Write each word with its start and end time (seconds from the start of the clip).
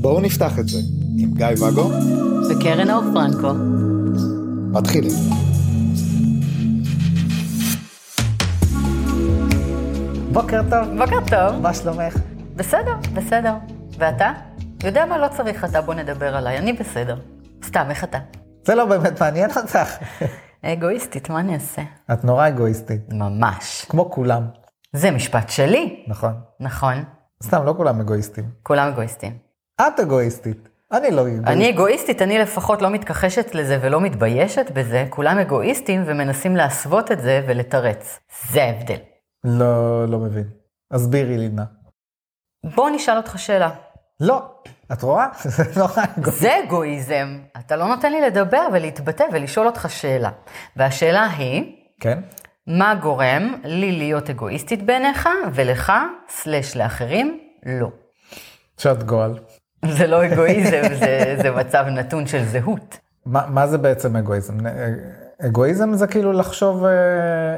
בואו 0.00 0.20
נפתח 0.20 0.58
את 0.58 0.68
זה 0.68 0.78
עם 1.18 1.34
גיא 1.34 1.46
ואגו 1.60 1.90
וקרן 2.50 2.90
אור 2.90 3.02
פרנקו. 3.14 3.52
מתחילים. 4.72 5.12
בוקר 10.32 10.60
טוב, 10.70 10.98
בוקר 10.98 11.20
טוב. 11.30 11.60
מה 11.62 11.74
שלומך? 11.74 12.16
בסדר, 12.56 12.94
בסדר. 13.14 13.54
ואתה? 13.98 14.32
יודע 14.84 15.06
מה? 15.06 15.18
לא 15.18 15.28
צריך 15.36 15.64
אתה, 15.64 15.80
בוא 15.80 15.94
נדבר 15.94 16.36
עליי. 16.36 16.58
אני 16.58 16.72
בסדר. 16.72 17.16
סתם, 17.66 17.86
איך 17.90 18.04
אתה? 18.04 18.18
זה 18.64 18.74
לא 18.74 18.84
באמת 18.84 19.20
מעניין 19.20 19.50
אותך. 19.56 19.78
אגואיסטית, 20.62 21.30
מה 21.30 21.40
אני 21.40 21.54
אעשה? 21.54 21.82
את 22.12 22.24
נורא 22.24 22.48
אגואיסטית, 22.48 23.00
ממש. 23.12 23.84
כמו 23.88 24.10
כולם, 24.10 24.42
זה 24.92 25.10
משפט 25.10 25.48
שלי. 25.48 26.04
נכון? 26.08 26.32
נכון. 26.60 27.04
סתם, 27.42 27.64
לא 27.64 27.74
כולם 27.76 28.00
אגואיסטים. 28.00 28.44
כולם 28.62 28.88
אגואיסטים. 28.88 29.38
את 29.80 30.00
אגואיסטית, 30.00 30.68
אני 30.92 31.10
לא 31.10 31.20
אגואיסט. 31.20 31.46
אני 31.46 31.70
אגואיסטית, 31.70 32.22
אני 32.22 32.38
לפחות 32.38 32.82
לא 32.82 32.90
מתכחשת 32.90 33.54
לזה 33.54 33.78
ולא 33.82 34.00
מתביישת 34.00 34.70
בזה. 34.74 35.06
כולם 35.10 35.38
אגואיסטים 35.38 36.02
ומנסים 36.06 36.56
להסוות 36.56 37.12
את 37.12 37.20
זה 37.20 37.44
ולתרץ. 37.46 38.20
זה 38.50 38.64
ההבדל. 38.64 38.98
לא, 39.44 40.08
לא 40.08 40.18
מבין. 40.18 40.48
הסבירי 40.90 41.38
לי 41.38 41.48
נא. 41.48 41.62
בוא 42.74 42.90
נשאל 42.90 43.16
אותך 43.16 43.38
שאלה. 43.38 43.70
לא, 44.20 44.42
את 44.92 45.02
רואה? 45.02 45.26
זה 45.56 45.64
נורא 45.76 46.04
אגואיסט. 46.18 46.40
זה 46.40 46.60
אגואיזם. 46.64 47.38
אתה 47.58 47.76
לא 47.76 47.88
נותן 47.88 48.12
לי 48.12 48.20
לדבר 48.20 48.68
ולהתבטא 48.72 49.24
ולשאול 49.32 49.66
אותך 49.66 49.86
שאלה. 49.90 50.30
והשאלה 50.76 51.26
היא, 51.26 51.76
כן? 52.00 52.18
מה 52.66 52.94
גורם 52.94 53.54
לי 53.64 53.92
להיות 53.92 54.30
אגואיסטית 54.30 54.82
בעיניך, 54.82 55.28
ולך, 55.54 55.92
סלש 56.28 56.76
לאחרים, 56.76 57.40
לא. 57.66 57.88
שאת 58.78 59.02
גועל. 59.02 59.38
זה 59.84 60.06
לא 60.06 60.26
אגואיזם, 60.26 60.82
זה, 61.00 61.36
זה 61.42 61.50
מצב 61.50 61.84
נתון 61.88 62.26
של 62.26 62.44
זהות. 62.44 62.98
מה, 63.26 63.46
מה 63.48 63.66
זה 63.66 63.78
בעצם 63.78 64.16
אגואיזם? 64.16 64.66
אה, 64.66 64.88
אגואיזם 65.46 65.94
זה 65.94 66.06
כאילו 66.06 66.32
לחשוב 66.32 66.84
אה, 66.84 66.90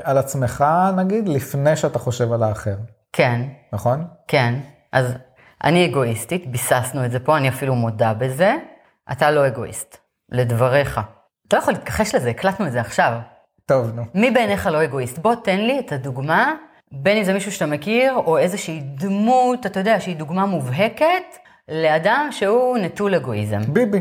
על 0.05 0.19
עצמך, 0.19 0.64
נגיד, 0.97 1.29
לפני 1.29 1.77
שאתה 1.77 1.98
חושב 1.98 2.33
על 2.33 2.42
האחר, 2.42 2.77
כן, 3.12 3.41
נכון? 3.73 4.05
כן. 4.29 4.55
אז 4.92 5.14
אני 5.65 5.87
אגואיסטית, 5.87 6.47
ביססנו 6.47 7.05
את 7.05 7.11
זה 7.11 7.21
פה, 7.21 7.37
אני 7.37 7.49
אפילו 7.49 7.75
מודה 7.75 8.15
בזה. 8.15 8.55
אתה 9.13 9.31
לא 9.31 9.47
אגואיסט, 9.47 9.97
לדבריך. 10.33 11.01
אתה 11.49 11.57
לא 11.57 11.63
יכול 11.63 11.75
להתכחש 11.75 12.15
לזה, 12.15 12.31
הקלטנו 12.31 12.67
את 12.67 12.73
זה 12.73 12.81
עכשיו. 12.81 13.13
טוב, 13.67 13.93
נו. 13.95 14.03
מי 14.15 14.31
בעיניך 14.31 14.67
לא 14.67 14.85
אגואיסט? 14.85 15.19
בוא 15.19 15.35
תן 15.35 15.61
לי 15.61 15.79
את 15.79 15.93
הדוגמה, 15.93 16.55
בין 16.93 17.17
אם 17.17 17.25
זה 17.25 17.33
מישהו 17.33 17.53
שאתה 17.53 17.67
מכיר, 17.67 18.15
או 18.15 18.39
איזושהי 18.39 18.81
דמות, 18.81 19.67
אתה 19.67 19.81
יודע, 19.81 20.01
שהיא 20.01 20.17
דוגמה 20.17 20.47
מובהקת, 20.47 21.37
לאדם 21.69 22.29
שהוא 22.31 22.79
נטול 22.79 23.15
אגואיזם, 23.15 23.61
ביבי. 23.69 24.01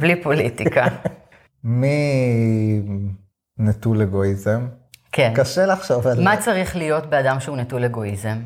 בלי 0.00 0.22
פוליטיקה. 0.22 0.86
מי 1.64 2.82
נטול 3.58 4.02
אגואיזם? 4.02 4.66
כן. 5.12 5.32
קשה 5.36 5.66
לחשוב 5.66 6.06
על 6.06 6.24
מה 6.24 6.36
צריך 6.36 6.76
להיות 6.76 7.06
באדם 7.06 7.40
שהוא 7.40 7.56
נטול 7.56 7.84
אגואיזם? 7.84 8.38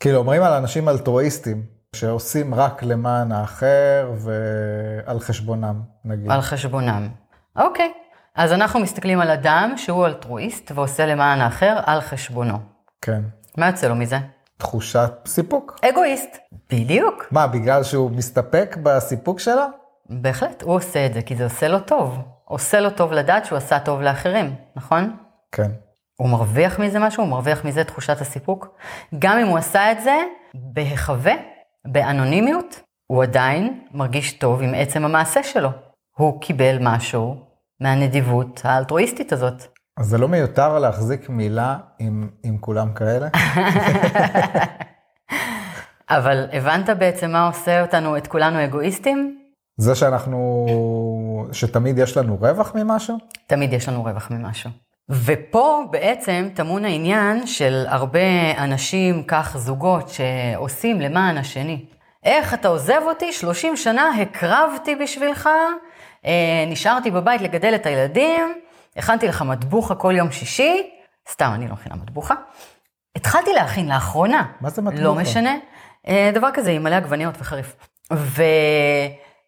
כאילו 0.00 0.18
אומרים 0.18 0.42
על 0.42 0.52
אנשים 0.52 0.88
אלטרואיסטים, 0.88 1.62
שעושים 1.96 2.54
רק 2.54 2.82
למען 2.82 3.32
האחר 3.32 4.12
ועל 4.16 5.20
חשבונם, 5.20 5.80
נגיד. 6.04 6.30
על 6.30 6.40
חשבונם. 6.40 7.08
אוקיי. 7.56 7.92
אז 8.34 8.52
אנחנו 8.52 8.80
מסתכלים 8.80 9.20
על 9.20 9.30
אדם 9.30 9.72
שהוא 9.76 10.06
אלטרואיסט 10.06 10.72
ועושה 10.74 11.06
למען 11.06 11.40
האחר 11.40 11.78
על 11.84 12.00
חשבונו. 12.00 12.58
כן. 13.02 13.22
מה 13.56 13.66
יוצא 13.66 13.88
לו 13.88 13.94
מזה? 13.94 14.18
תחושת 14.56 15.12
סיפוק. 15.26 15.78
אגואיסט. 15.82 16.36
בדיוק. 16.72 17.26
מה, 17.30 17.46
בגלל 17.46 17.82
שהוא 17.82 18.10
מסתפק 18.10 18.76
בסיפוק 18.82 19.40
שלו? 19.40 19.62
בהחלט, 20.10 20.62
הוא 20.62 20.74
עושה 20.74 21.06
את 21.06 21.14
זה 21.14 21.22
כי 21.22 21.36
זה 21.36 21.44
עושה 21.44 21.68
לו 21.68 21.80
טוב. 21.80 22.18
עושה 22.44 22.80
לו 22.80 22.90
טוב 22.90 23.12
לדעת 23.12 23.44
שהוא 23.44 23.56
עשה 23.56 23.78
טוב 23.78 24.00
לאחרים, 24.00 24.54
נכון? 24.76 25.16
כן. 25.52 25.70
הוא 26.20 26.28
מרוויח 26.28 26.78
מזה 26.78 26.98
משהו, 26.98 27.22
הוא 27.22 27.30
מרוויח 27.30 27.64
מזה 27.64 27.84
תחושת 27.84 28.20
הסיפוק. 28.20 28.68
גם 29.18 29.38
אם 29.38 29.46
הוא 29.46 29.58
עשה 29.58 29.92
את 29.92 30.02
זה 30.02 30.16
בהיחווה, 30.54 31.32
באנונימיות, 31.84 32.80
הוא 33.06 33.22
עדיין 33.22 33.80
מרגיש 33.94 34.32
טוב 34.32 34.62
עם 34.62 34.72
עצם 34.76 35.04
המעשה 35.04 35.42
שלו. 35.42 35.70
הוא 36.16 36.40
קיבל 36.40 36.76
משהו 36.80 37.36
מהנדיבות 37.80 38.60
האלטרואיסטית 38.64 39.32
הזאת. 39.32 39.62
אז 40.00 40.06
זה 40.06 40.18
לא 40.18 40.28
מיותר 40.28 40.78
להחזיק 40.78 41.28
מילה 41.28 41.76
עם, 41.98 42.28
עם 42.42 42.58
כולם 42.58 42.92
כאלה? 42.92 43.28
אבל 46.16 46.46
הבנת 46.52 46.88
בעצם 46.98 47.30
מה 47.30 47.46
עושה 47.46 47.82
אותנו, 47.82 48.16
את 48.16 48.26
כולנו 48.26 48.64
אגואיסטים? 48.64 49.38
זה 49.76 49.94
שאנחנו, 49.94 50.66
שתמיד 51.52 51.98
יש 51.98 52.16
לנו 52.16 52.36
רווח 52.40 52.74
ממשהו? 52.74 53.18
תמיד 53.46 53.72
יש 53.72 53.88
לנו 53.88 54.02
רווח 54.02 54.30
ממשהו. 54.30 54.70
ופה 55.10 55.84
בעצם 55.90 56.48
טמון 56.54 56.84
העניין 56.84 57.46
של 57.46 57.84
הרבה 57.88 58.20
אנשים, 58.58 59.22
כך 59.22 59.56
זוגות, 59.58 60.08
שעושים 60.08 61.00
למען 61.00 61.38
השני. 61.38 61.84
איך 62.24 62.54
אתה 62.54 62.68
עוזב 62.68 63.00
אותי? 63.06 63.32
30 63.32 63.76
שנה 63.76 64.10
הקרבתי 64.22 64.96
בשבילך, 64.96 65.48
אה, 66.26 66.64
נשארתי 66.66 67.10
בבית 67.10 67.40
לגדל 67.40 67.74
את 67.74 67.86
הילדים, 67.86 68.54
הכנתי 68.96 69.28
לך 69.28 69.42
מטבוחה 69.42 69.94
כל 69.94 70.14
יום 70.16 70.32
שישי, 70.32 70.90
סתם, 71.30 71.50
אני 71.54 71.68
לא 71.68 71.72
מכינה 71.72 71.96
מטבוחה. 71.96 72.34
התחלתי 73.16 73.52
להכין 73.52 73.88
לאחרונה. 73.88 74.46
מה 74.60 74.70
זה 74.70 74.82
מטבוחה? 74.82 75.04
לא 75.04 75.14
משנה. 75.14 75.56
אה, 76.08 76.30
דבר 76.34 76.48
כזה 76.54 76.70
עם 76.70 76.82
מלא 76.82 76.94
עגבניות 76.94 77.34
וחריף. 77.38 77.76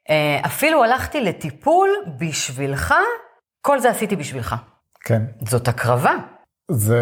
ואפילו 0.09 0.85
הלכתי 0.85 1.21
לטיפול 1.21 1.91
בשבילך, 2.19 2.95
כל 3.61 3.79
זה 3.79 3.91
עשיתי 3.91 4.17
בשבילך. 4.17 4.57
כן. 5.05 5.23
זאת 5.49 5.69
הקרבה. 5.69 6.13
זה 6.71 7.01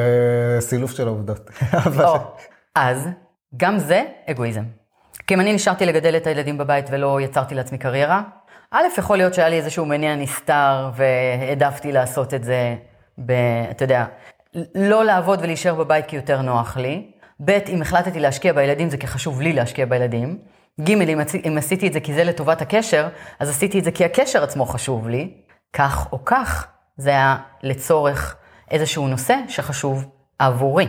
סילוף 0.61 0.91
של 0.93 1.07
העובדות. 1.07 1.51
אבל- 1.87 2.05
או, 2.05 2.17
אז, 2.75 3.09
גם 3.57 3.79
זה 3.79 4.05
אגואיזם. 4.27 4.65
כי 5.27 5.35
אם 5.35 5.41
אני 5.41 5.53
נשארתי 5.53 5.87
לגדל 5.87 6.17
את 6.17 6.27
הילדים 6.27 6.59
בבית 6.59 6.87
ולא 6.91 7.21
יצרתי 7.21 7.55
לעצמי 7.55 7.79
קריירה, 7.79 8.23
א', 8.71 8.83
יכול 8.99 9.17
להיות 9.17 9.35
שהיה 9.35 9.49
לי 9.49 9.57
איזשהו 9.57 9.87
מניע 9.87 10.17
נסתר 10.17 10.91
והעדפתי 10.95 11.93
לעשות 11.93 12.35
את 12.35 12.45
זה, 12.45 12.77
ב, 13.27 13.33
אתה 13.71 13.85
יודע, 13.85 14.05
לא 14.75 15.05
לעבוד 15.05 15.39
ולהישאר 15.43 15.75
בבית 15.75 16.07
כי 16.07 16.17
יותר 16.17 16.43
נוח 16.43 16.77
לי. 16.77 17.11
ב', 17.45 17.51
אם 17.51 17.83
החלטתי 17.83 18.21
להשקיע 18.21 18.53
בילדים 18.53 18.91
זה 18.91 18.97
כי 18.97 19.07
חשוב 19.07 19.41
לי 19.41 19.53
להשקיע 19.53 19.87
בילדים. 19.87 20.39
ג', 20.81 20.91
אם, 20.91 21.21
אם 21.49 21.59
עשיתי 21.59 21.87
את 21.89 21.93
זה 21.93 22.01
כי 22.01 22.15
זה 22.15 22.25
לטובת 22.25 22.63
הקשר, 22.63 23.09
אז 23.39 23.49
עשיתי 23.51 23.79
את 23.79 23.85
זה 23.85 23.91
כי 23.91 24.05
הקשר 24.05 24.43
עצמו 24.43 24.67
חשוב 24.67 25.09
לי. 25.09 25.35
כך 25.73 26.13
או 26.13 26.25
כך, 26.25 26.69
זה 27.01 27.11
היה 27.11 27.37
לצורך 27.63 28.37
איזשהו 28.71 29.09
נושא 29.09 29.37
שחשוב 29.49 30.05
עבורי. 30.39 30.89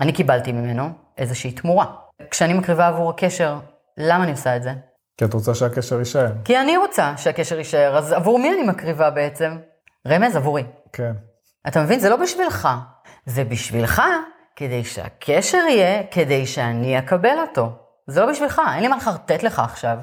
אני 0.00 0.12
קיבלתי 0.12 0.52
ממנו 0.52 0.88
איזושהי 1.18 1.52
תמורה. 1.52 1.86
כשאני 2.30 2.52
מקריבה 2.52 2.86
עבור 2.86 3.10
הקשר, 3.10 3.58
למה 3.96 4.24
אני 4.24 4.32
עושה 4.32 4.56
את 4.56 4.62
זה? 4.62 4.72
כי 5.16 5.24
את 5.24 5.34
רוצה 5.34 5.54
שהקשר 5.54 5.98
יישאר. 5.98 6.32
כי 6.44 6.60
אני 6.60 6.76
רוצה 6.76 7.16
שהקשר 7.16 7.58
יישאר, 7.58 7.96
אז 7.98 8.12
עבור 8.12 8.38
מי 8.38 8.52
אני 8.52 8.62
מקריבה 8.62 9.10
בעצם? 9.10 9.56
רמז 10.08 10.36
עבורי. 10.36 10.64
כן. 10.92 11.12
אתה 11.68 11.82
מבין? 11.82 12.00
זה 12.00 12.08
לא 12.08 12.16
בשבילך. 12.16 12.68
זה 13.26 13.44
בשבילך 13.44 14.02
כדי 14.56 14.84
שהקשר 14.84 15.58
יהיה, 15.68 16.02
כדי 16.10 16.46
שאני 16.46 16.98
אקבל 16.98 17.38
אותו. 17.48 17.72
זה 18.06 18.20
לא 18.20 18.30
בשבילך, 18.30 18.62
אין 18.74 18.82
לי 18.82 18.88
מה 18.88 18.96
לחרטט 18.96 19.42
לך 19.42 19.58
עכשיו. 19.58 19.98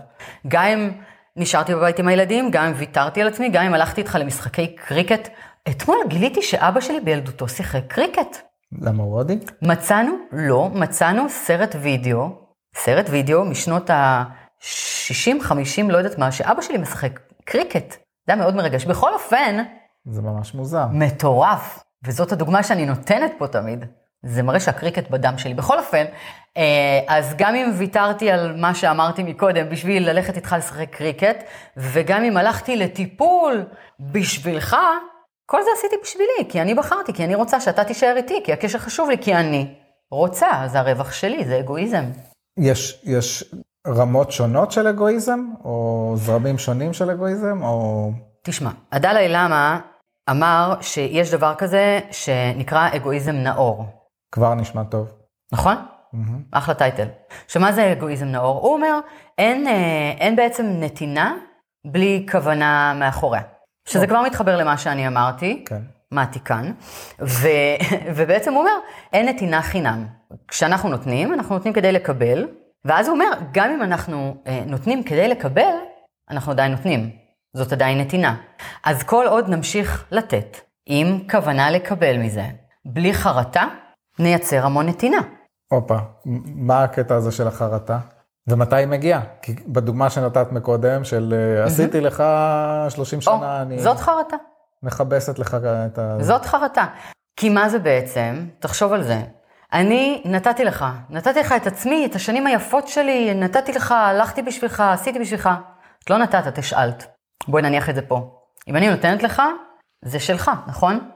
גם 0.48 0.64
אם 0.64 0.92
נשארתי 1.36 1.76
בבית 1.76 2.00
עם 2.00 2.08
הילדים, 2.08 2.52
גם 2.52 2.66
אם 2.66 2.74
ויתרתי 2.78 3.22
על 3.22 3.28
עצמי, 3.28 3.50
גם 3.50 3.64
אם 3.64 3.74
הלכתי 3.74 4.02
איתך 4.02 4.18
למשחקי 4.22 4.76
קריקט. 4.76 5.30
אתמול 5.70 5.98
גיליתי 6.08 6.42
שאבא 6.42 6.82
שלי 6.82 7.00
בילדותו 7.00 7.48
שיחק 7.48 7.82
קריקט. 7.88 8.38
למה 8.82 9.04
הוא 9.04 9.14
הודי? 9.14 9.40
מצאנו, 9.62 10.12
לא, 10.32 10.70
מצאנו 10.74 11.30
סרט 11.30 11.76
וידאו, 11.82 12.30
סרט 12.76 13.06
וידאו 13.10 13.46
משנות 13.46 13.90
ה-60-50, 13.90 15.84
לא 15.90 15.98
יודעת 15.98 16.18
מה, 16.18 16.32
שאבא 16.32 16.62
שלי 16.62 16.78
משחק 16.78 17.20
קריקט. 17.46 17.90
זה 18.28 18.34
היה 18.34 18.36
מאוד 18.36 18.56
מרגש. 18.56 18.86
בכל 18.86 19.14
אופן, 19.14 19.64
זה 20.06 20.22
ממש 20.22 20.54
מוזר. 20.54 20.86
מטורף, 20.92 21.84
וזאת 22.06 22.32
הדוגמה 22.32 22.64
שאני 22.64 22.86
נותנת 22.86 23.32
פה 23.38 23.48
תמיד. 23.48 23.86
זה 24.26 24.44
מראה 24.44 24.60
שהקריקט 24.60 25.10
בדם 25.10 25.34
שלי. 25.38 25.54
בכל 25.54 25.80
אופן, 25.80 26.06
אה, 26.58 27.00
אז 27.08 27.34
גם 27.38 27.56
אם 27.56 27.72
ויתרתי 27.78 28.32
על 28.32 28.56
מה 28.56 28.76
שאמרתי 28.76 29.24
מקודם 29.24 29.70
בשביל 29.70 30.10
ללכת 30.10 30.36
איתך 30.36 30.56
לשחק 30.58 30.96
קריקט, 30.96 31.44
וגם 31.78 32.24
אם 32.24 32.38
הלכתי 32.38 32.76
לטיפול 32.76 33.66
בשבילך, 34.00 34.76
כל 35.46 35.64
זה 35.64 35.70
עשיתי 35.78 35.96
בשבילי, 36.04 36.50
כי 36.50 36.62
אני 36.62 36.74
בחרתי, 36.74 37.14
כי 37.14 37.26
אני 37.26 37.36
רוצה 37.36 37.62
שאתה 37.62 37.84
תישאר 37.84 38.14
איתי, 38.18 38.42
כי 38.44 38.54
הקשר 38.54 38.78
חשוב 38.78 39.10
לי, 39.10 39.18
כי 39.18 39.36
אני 39.36 39.76
רוצה, 40.12 40.48
זה 40.68 40.80
הרווח 40.80 41.12
שלי, 41.14 41.46
זה 41.46 41.60
אגואיזם. 41.60 42.04
יש, 42.60 43.02
יש 43.04 43.54
רמות 43.88 44.32
שונות 44.32 44.72
של 44.72 44.88
אגואיזם, 44.88 45.40
או 45.64 46.14
זרמים 46.16 46.58
שונים 46.58 46.94
של 46.94 47.10
אגואיזם, 47.10 47.64
או... 47.64 48.10
תשמע, 48.44 48.70
הדלאי 48.92 49.28
למה 49.30 49.80
אמר 50.30 50.76
שיש 50.82 51.32
דבר 51.32 51.56
כזה 51.58 52.00
שנקרא 52.12 52.90
אגואיזם 52.96 53.36
נאור. 53.36 54.01
כבר 54.32 54.56
נשמע 54.56 54.84
טוב. 54.84 55.14
נכון? 55.52 55.76
אחלה 56.52 56.76
טייטל. 56.76 57.08
שמה 57.48 57.72
זה 57.72 57.92
אגואיזם 57.92 58.26
נאור? 58.26 58.60
הוא 58.62 58.74
אומר, 58.74 59.00
אין, 59.38 59.68
אה, 59.68 60.14
אין 60.20 60.36
בעצם 60.36 60.66
נתינה 60.66 61.36
בלי 61.86 62.26
כוונה 62.32 62.94
מאחוריה. 63.00 63.42
שזה 63.86 64.08
כבר 64.08 64.22
מתחבר 64.22 64.58
למה 64.58 64.78
שאני 64.78 65.08
אמרתי, 65.08 65.64
כן. 65.68 65.82
מעתיקן, 66.12 66.72
ו, 67.22 67.48
ובעצם 68.16 68.54
הוא 68.54 68.60
אומר, 68.60 68.72
אין 69.14 69.30
נתינה 69.30 69.62
חינם. 69.62 70.06
כשאנחנו 70.48 70.90
נותנים, 70.90 71.34
אנחנו 71.34 71.56
נותנים 71.56 71.74
כדי 71.74 71.92
לקבל, 71.92 72.48
ואז 72.86 73.08
הוא 73.08 73.14
אומר, 73.14 73.32
גם 73.52 73.70
אם 73.70 73.82
אנחנו 73.82 74.36
אה, 74.48 74.64
נותנים 74.66 75.04
כדי 75.04 75.28
לקבל, 75.28 75.74
אנחנו 76.30 76.52
עדיין 76.52 76.72
נותנים. 76.72 77.10
זאת 77.54 77.72
עדיין 77.72 78.00
נתינה. 78.00 78.36
אז 78.84 79.04
כל 79.04 79.26
עוד 79.28 79.50
נמשיך 79.50 80.06
לתת, 80.12 80.58
עם 80.86 81.20
כוונה 81.32 81.72
לקבל 81.72 82.18
מזה, 82.18 82.46
בלי 82.86 83.14
חרטה, 83.14 83.66
נייצר 84.20 84.66
המון 84.66 84.86
נתינה. 84.86 85.22
הופה, 85.72 85.98
מה 86.56 86.84
הקטע 86.84 87.16
הזה 87.16 87.32
של 87.32 87.48
החרטה? 87.48 88.00
ומתי 88.48 88.76
היא 88.76 88.88
מגיעה? 88.88 89.22
כי 89.42 89.56
בדוגמה 89.68 90.10
שנתת 90.10 90.52
מקודם, 90.52 91.04
של 91.04 91.34
אה, 91.58 91.64
עשיתי 91.64 92.02
לך 92.02 92.24
30 92.90 93.18
או, 93.18 93.22
שנה, 93.22 93.62
אני 93.62 93.80
זאת 93.80 93.98
חרטה. 93.98 94.36
מכבסת 94.84 95.40
לך 95.40 95.58
את 95.64 95.98
ה... 96.00 96.18
זאת 96.22 96.46
חרטה. 96.46 96.86
כי 97.36 97.50
מה 97.50 97.70
זה 97.70 97.80
בעצם? 97.80 98.46
תחשוב 98.60 98.94
על 98.94 99.04
זה. 99.04 99.22
אני 99.74 100.22
נתתי 100.26 100.66
לך, 100.66 100.86
נתתי 101.10 101.40
לך 101.40 101.52
את 101.52 101.68
עצמי, 101.68 102.06
את 102.06 102.16
השנים 102.16 102.48
היפות 102.48 102.88
שלי, 102.88 103.34
נתתי 103.34 103.72
לך, 103.72 103.92
הלכתי 103.92 104.42
בשבילך, 104.42 104.80
עשיתי 104.80 105.20
בשבילך. 105.20 105.50
את 106.04 106.10
לא 106.10 106.18
נתת, 106.18 106.48
את 106.48 106.58
השאלת. 106.58 107.08
בואי 107.48 107.64
נניח 107.64 107.90
את 107.90 107.96
זה 107.96 108.02
פה. 108.02 108.40
אם 108.68 108.76
אני 108.76 108.90
נותנת 108.90 109.24
לך, 109.24 109.42
זה 110.06 110.20
שלך, 110.20 110.52
נכון? 110.68 111.10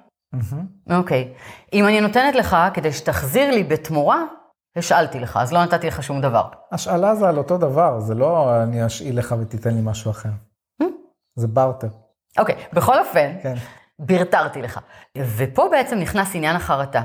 אוקיי. 0.90 1.34
אם 1.74 1.86
אני 1.86 2.02
נותנת 2.02 2.36
לך 2.36 2.58
כדי 2.74 2.94
שתחזיר 2.94 3.52
לי 3.52 3.64
בתמורה, 3.64 4.24
השאלתי 4.76 5.20
לך, 5.20 5.38
אז 5.38 5.54
לא 5.54 5.64
נתתי 5.64 5.88
לך 5.88 6.04
שום 6.04 6.22
דבר. 6.22 6.50
השאלה 6.72 7.16
זה 7.16 7.30
על 7.30 7.38
אותו 7.38 7.58
דבר, 7.58 8.00
זה 8.00 8.16
לא 8.16 8.64
אני 8.64 8.86
אשאיל 8.86 9.18
לך 9.20 9.36
ותיתן 9.42 9.74
לי 9.74 9.82
משהו 9.84 10.12
אחר. 10.12 10.30
זה 11.36 11.48
בארטר. 11.48 11.88
אוקיי, 12.38 12.56
בכל 12.74 13.00
אופן, 13.00 13.32
כן. 13.44 13.56
ברטרתי 14.00 14.62
לך. 14.62 14.80
ופה 15.18 15.68
בעצם 15.72 15.98
נכנס 15.98 16.36
עניין 16.36 16.56
החרטה. 16.56 17.04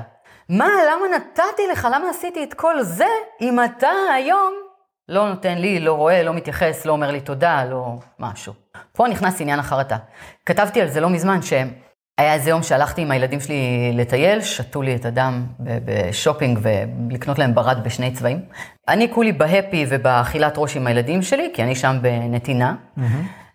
מה, 0.49 0.65
למה 0.65 1.15
נתתי 1.15 1.67
לך, 1.71 1.87
למה 1.93 2.09
עשיתי 2.09 2.43
את 2.43 2.53
כל 2.53 2.83
זה, 2.83 3.07
אם 3.41 3.59
אתה 3.63 3.89
היום 4.15 4.53
לא 5.09 5.29
נותן 5.29 5.57
לי, 5.57 5.79
לא 5.79 5.93
רואה, 5.93 6.23
לא 6.23 6.33
מתייחס, 6.33 6.85
לא 6.85 6.91
אומר 6.91 7.11
לי 7.11 7.21
תודה, 7.21 7.65
לא 7.65 7.95
משהו. 8.19 8.53
פה 8.91 9.07
נכנס 9.07 9.41
עניין 9.41 9.59
החרטה. 9.59 9.97
כתבתי 10.45 10.81
על 10.81 10.87
זה 10.87 10.99
לא 11.01 11.09
מזמן, 11.09 11.41
שהיה 12.21 12.33
איזה 12.33 12.49
יום 12.49 12.63
שהלכתי 12.63 13.01
עם 13.01 13.11
הילדים 13.11 13.39
שלי 13.39 13.91
לטייל, 13.93 14.41
שתו 14.41 14.81
לי 14.81 14.95
את 14.95 15.05
הדם 15.05 15.45
בשופינג 15.59 16.59
ולקנות 16.61 17.39
להם 17.39 17.55
ברד 17.55 17.83
בשני 17.83 18.11
צבעים. 18.11 18.41
אני 18.87 19.11
כולי 19.13 19.31
בהפי 19.31 19.85
ובאכילת 19.89 20.53
ראש 20.57 20.77
עם 20.77 20.87
הילדים 20.87 21.21
שלי, 21.21 21.51
כי 21.53 21.63
אני 21.63 21.75
שם 21.75 21.97
בנתינה. 22.01 22.75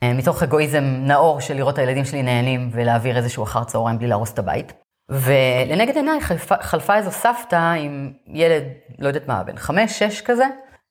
אה, 0.02 0.12
מתוך 0.12 0.42
אגואיזם 0.42 0.84
נאור 0.84 1.40
של 1.40 1.54
לראות 1.54 1.74
את 1.74 1.78
הילדים 1.78 2.04
שלי 2.04 2.22
נהנים 2.22 2.70
ולהעביר 2.72 3.16
איזשהו 3.16 3.44
אחר 3.44 3.64
צהריים 3.64 3.98
בלי 3.98 4.08
להרוס 4.08 4.32
את 4.32 4.38
הבית. 4.38 4.72
ולנגד 5.10 5.96
עיניי 5.96 6.20
חלפה, 6.20 6.54
חלפה 6.60 6.96
איזו 6.96 7.10
סבתא 7.10 7.74
עם 7.78 8.12
ילד, 8.26 8.62
לא 8.98 9.08
יודעת 9.08 9.28
מה, 9.28 9.42
בן 9.42 9.56
חמש, 9.56 9.98
שש 9.98 10.20
כזה, 10.20 10.46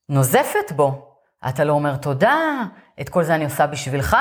נוזפת 0.10 0.71
בו. 0.75 1.18
אתה 1.50 1.63
לא 1.63 1.74
אומר 1.74 1.95
תודה, 1.95 2.38
את 3.01 3.10
כל 3.10 3.24
זה 3.24 3.36
אני 3.36 3.44
עושה 3.44 3.68
בשבילך, 3.68 4.18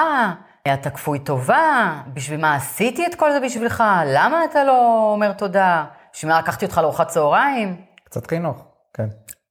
אתה 0.72 0.90
כפוי 0.90 1.18
טובה, 1.18 1.92
בשביל 2.14 2.40
מה 2.40 2.54
עשיתי 2.54 3.06
את 3.06 3.14
כל 3.14 3.32
זה 3.32 3.40
בשבילך, 3.40 3.84
למה 4.06 4.44
אתה 4.44 4.64
לא 4.64 5.10
אומר 5.12 5.32
תודה, 5.32 5.84
בשביל 6.12 6.32
מה 6.32 6.38
לקחתי 6.38 6.64
אותך 6.64 6.78
לארוחת 6.78 7.08
צהריים? 7.08 7.76
קצת 8.04 8.26
חינוך, 8.26 8.64
כן. 8.94 9.08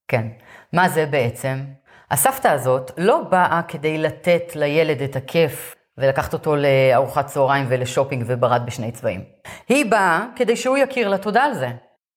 כן. 0.07 0.27
מה 0.73 0.89
זה 0.89 1.05
בעצם? 1.05 1.63
הסבתא 2.11 2.47
הזאת 2.47 2.91
לא 2.97 3.23
באה 3.29 3.61
כדי 3.67 3.97
לתת 3.97 4.55
לילד 4.55 5.01
את 5.01 5.15
הכיף 5.15 5.75
ולקחת 5.97 6.33
אותו 6.33 6.55
לארוחת 6.55 7.25
צהריים 7.25 7.65
ולשופינג 7.69 8.23
וברד 8.27 8.65
בשני 8.65 8.91
צבעים. 8.91 9.23
היא 9.69 9.91
באה 9.91 10.25
כדי 10.35 10.55
שהוא 10.55 10.77
יכיר 10.77 11.09
לה 11.09 11.17
תודה 11.17 11.43
על 11.43 11.53
זה. 11.53 11.69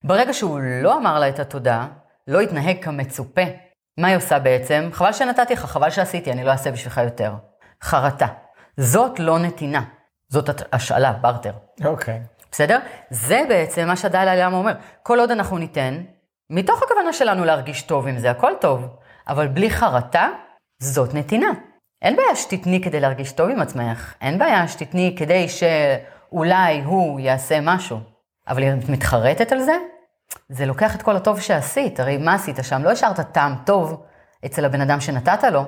ברגע 0.05 0.33
שהוא 0.33 0.61
לא 0.83 0.97
אמר 0.97 1.19
לה 1.19 1.29
את 1.29 1.39
התודה, 1.39 1.87
לא 2.27 2.41
התנהג 2.41 2.85
כמצופה. 2.85 3.43
מה 3.99 4.09
היא 4.09 4.17
עושה 4.17 4.39
בעצם? 4.39 4.89
חבל 4.93 5.13
שנתתי 5.13 5.53
לך, 5.53 5.65
חבל 5.65 5.91
שעשיתי, 5.91 6.33
אני 6.33 6.45
לא 6.45 6.51
אעשה 6.51 6.71
בשבילך 6.71 7.01
יותר. 7.05 7.33
חרטה. 7.83 8.27
זאת 8.81 9.19
לא 9.19 9.39
נתינה. 9.39 9.83
זאת 10.29 10.51
השאלה, 10.73 11.13
בארטר. 11.13 11.53
אוקיי. 11.85 12.21
בסדר? 12.53 12.79
זה 13.11 13.43
בעצם 13.49 13.87
מה 13.87 13.97
שהדלאי 13.97 14.37
למה 14.37 14.57
אומר. 14.57 14.73
כל 15.03 15.21
עוד 15.21 15.31
אנחנו 15.31 15.59
ניתן, 15.59 16.03
מתוך 16.51 16.83
הכוונה 16.83 17.13
שלנו 17.13 17.45
להרגיש 17.45 17.83
טוב 17.83 18.07
עם 18.07 18.19
זה, 18.19 18.31
הכל 18.31 18.53
טוב, 18.61 18.97
אבל 19.29 19.49
בלי 19.49 19.71
חרטה, 19.71 20.29
זאת 20.83 21.15
נתינה. 21.15 21.51
אין 22.03 22.17
בעיה 22.17 22.37
שתתני 22.37 22.83
כדי 22.83 23.01
להרגיש 23.01 23.33
טוב 23.33 23.51
עם 23.51 23.61
עצמך, 23.61 24.15
אין 24.21 24.39
בעיה 24.39 24.69
שתתני 24.69 25.15
כדי 25.19 25.47
שאולי 25.49 26.83
הוא 26.85 27.21
יעשה 27.21 27.59
משהו, 27.63 27.99
אבל 28.49 28.63
אם 28.63 28.79
את 28.79 28.89
מתחרטת 28.89 29.53
על 29.53 29.61
זה, 29.61 29.77
זה 30.49 30.67
לוקח 30.67 30.97
את 30.97 31.03
כל 31.03 31.17
הטוב 31.17 31.41
שעשית, 31.41 32.01
הרי 32.01 32.17
מה 32.17 32.35
עשית 32.35 32.57
שם? 32.63 32.83
לא 32.83 32.91
השארת 32.91 33.21
טעם 33.21 33.55
טוב 33.67 34.05
אצל 34.47 34.65
הבן 34.65 34.81
אדם 34.81 35.01
שנתת 35.01 35.45
לו, 35.45 35.65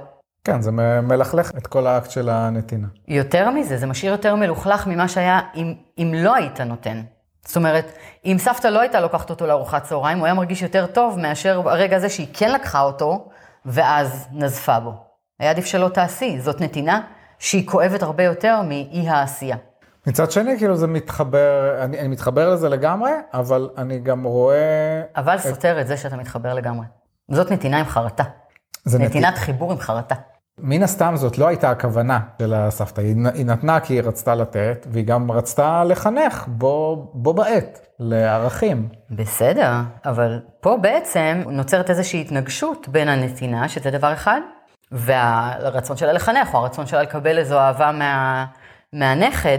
כן, 0.49 0.63
זה 0.63 0.71
מלכלך 1.03 1.51
את 1.59 1.67
כל 1.67 1.87
האקט 1.87 2.11
של 2.11 2.29
הנתינה. 2.29 2.87
יותר 3.09 3.51
מזה, 3.51 3.77
זה 3.77 3.87
משאיר 3.87 4.13
יותר 4.13 4.35
מלוכלך 4.35 4.87
ממה 4.87 5.09
שהיה 5.09 5.41
אם, 5.55 5.75
אם 5.99 6.15
לא 6.17 6.35
היית 6.35 6.61
נותן. 6.61 7.03
זאת 7.45 7.57
אומרת, 7.57 7.93
אם 8.25 8.37
סבתא 8.39 8.69
לא 8.69 8.81
הייתה 8.81 9.01
לוקחת 9.01 9.31
אותו 9.31 9.47
לארוחת 9.47 9.83
צהריים, 9.83 10.19
הוא 10.19 10.27
היה 10.27 10.35
מרגיש 10.35 10.63
יותר 10.63 10.87
טוב 10.87 11.19
מאשר 11.19 11.69
הרגע 11.69 11.97
הזה 11.97 12.09
שהיא 12.09 12.27
כן 12.33 12.53
לקחה 12.53 12.81
אותו, 12.81 13.29
ואז 13.67 14.29
נזפה 14.33 14.81
בו. 14.81 14.93
היה 15.41 15.51
עדיף 15.51 15.67
שלא 15.67 15.89
תעשי, 15.89 16.41
זאת 16.41 16.61
נתינה 16.61 17.01
שהיא 17.39 17.69
כואבת 17.69 18.03
הרבה 18.03 18.25
יותר 18.25 18.63
מאי 18.63 19.09
העשייה. 19.09 19.57
מצד 20.07 20.31
שני, 20.31 20.59
כאילו 20.59 20.77
זה 20.77 20.87
מתחבר, 20.87 21.85
אני, 21.85 22.01
אני 22.01 22.09
מתחבר 22.09 22.53
לזה 22.53 22.69
לגמרי, 22.69 23.11
אבל 23.35 23.71
אני 23.79 23.99
גם 23.99 24.25
רואה... 24.25 25.03
אבל 25.17 25.39
סותר 25.39 25.81
את 25.81 25.87
זה 25.87 25.97
שאתה 25.97 26.17
מתחבר 26.17 26.55
לגמרי. 26.55 26.87
זאת 27.31 27.53
נתינה 27.53 27.79
עם 27.79 27.87
חרטה. 27.87 28.25
נתינת 28.99 29.39
חיבור 29.39 29.73
עם 29.73 29.79
חרטה. 29.79 30.15
מן 30.61 30.83
הסתם 30.83 31.17
זאת 31.17 31.39
לא 31.39 31.49
הייתה 31.49 31.71
הכוונה 31.71 32.21
של 32.43 32.55
הסבתא, 32.55 33.01
היא, 33.01 33.17
נתנה 33.47 33.81
כי 33.81 33.95
היא 33.95 34.03
רצתה 34.03 34.35
לתת, 34.35 34.87
והיא 34.91 35.05
גם 35.05 35.31
רצתה 35.31 35.85
לחנך 35.85 36.45
בו, 36.49 37.11
בו 37.15 37.35
בעת, 37.35 37.87
לערכים. 37.99 38.89
בסדר, 39.11 39.73
אבל 40.05 40.41
פה 40.61 40.77
בעצם 40.83 41.43
נוצרת 41.47 41.91
איזושהי 41.91 42.21
התנגשות 42.21 42.89
בין 42.89 43.09
הנתינה, 43.09 43.69
שזה 43.69 43.91
דבר 43.91 44.13
אחד, 44.13 44.41
והרצון 44.93 45.97
שלה 45.97 46.13
לחנך, 46.13 46.55
או 46.55 46.59
הרצון 46.59 46.87
שלה 46.87 47.03
לקבל 47.03 47.39
איזו 47.39 47.59
אהבה 47.59 47.93
מה, 47.93 48.47
מהנכד, 48.93 49.59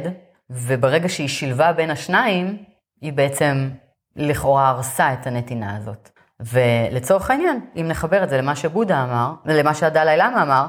וברגע 0.50 1.10
שהיא 1.10 1.28
שילבה 1.28 1.74
בין 1.74 1.92
השניים, 1.92 2.58
היא 3.02 3.14
בעצם 3.14 3.70
לכאורה 4.16 4.70
הרסה 4.70 5.14
את 5.14 5.28
הנתינה 5.28 5.78
הזאת. 5.78 6.10
ולצורך 6.40 7.32
העניין, 7.32 7.60
אם 7.76 7.86
נחבר 7.88 8.24
את 8.24 8.30
זה 8.30 8.38
למה 8.38 8.56
שבודה 8.56 9.04
אמר, 9.04 9.34
ולמה 9.46 9.74
שהדלאי 9.74 10.18
למה 10.18 10.44
אמר, 10.44 10.68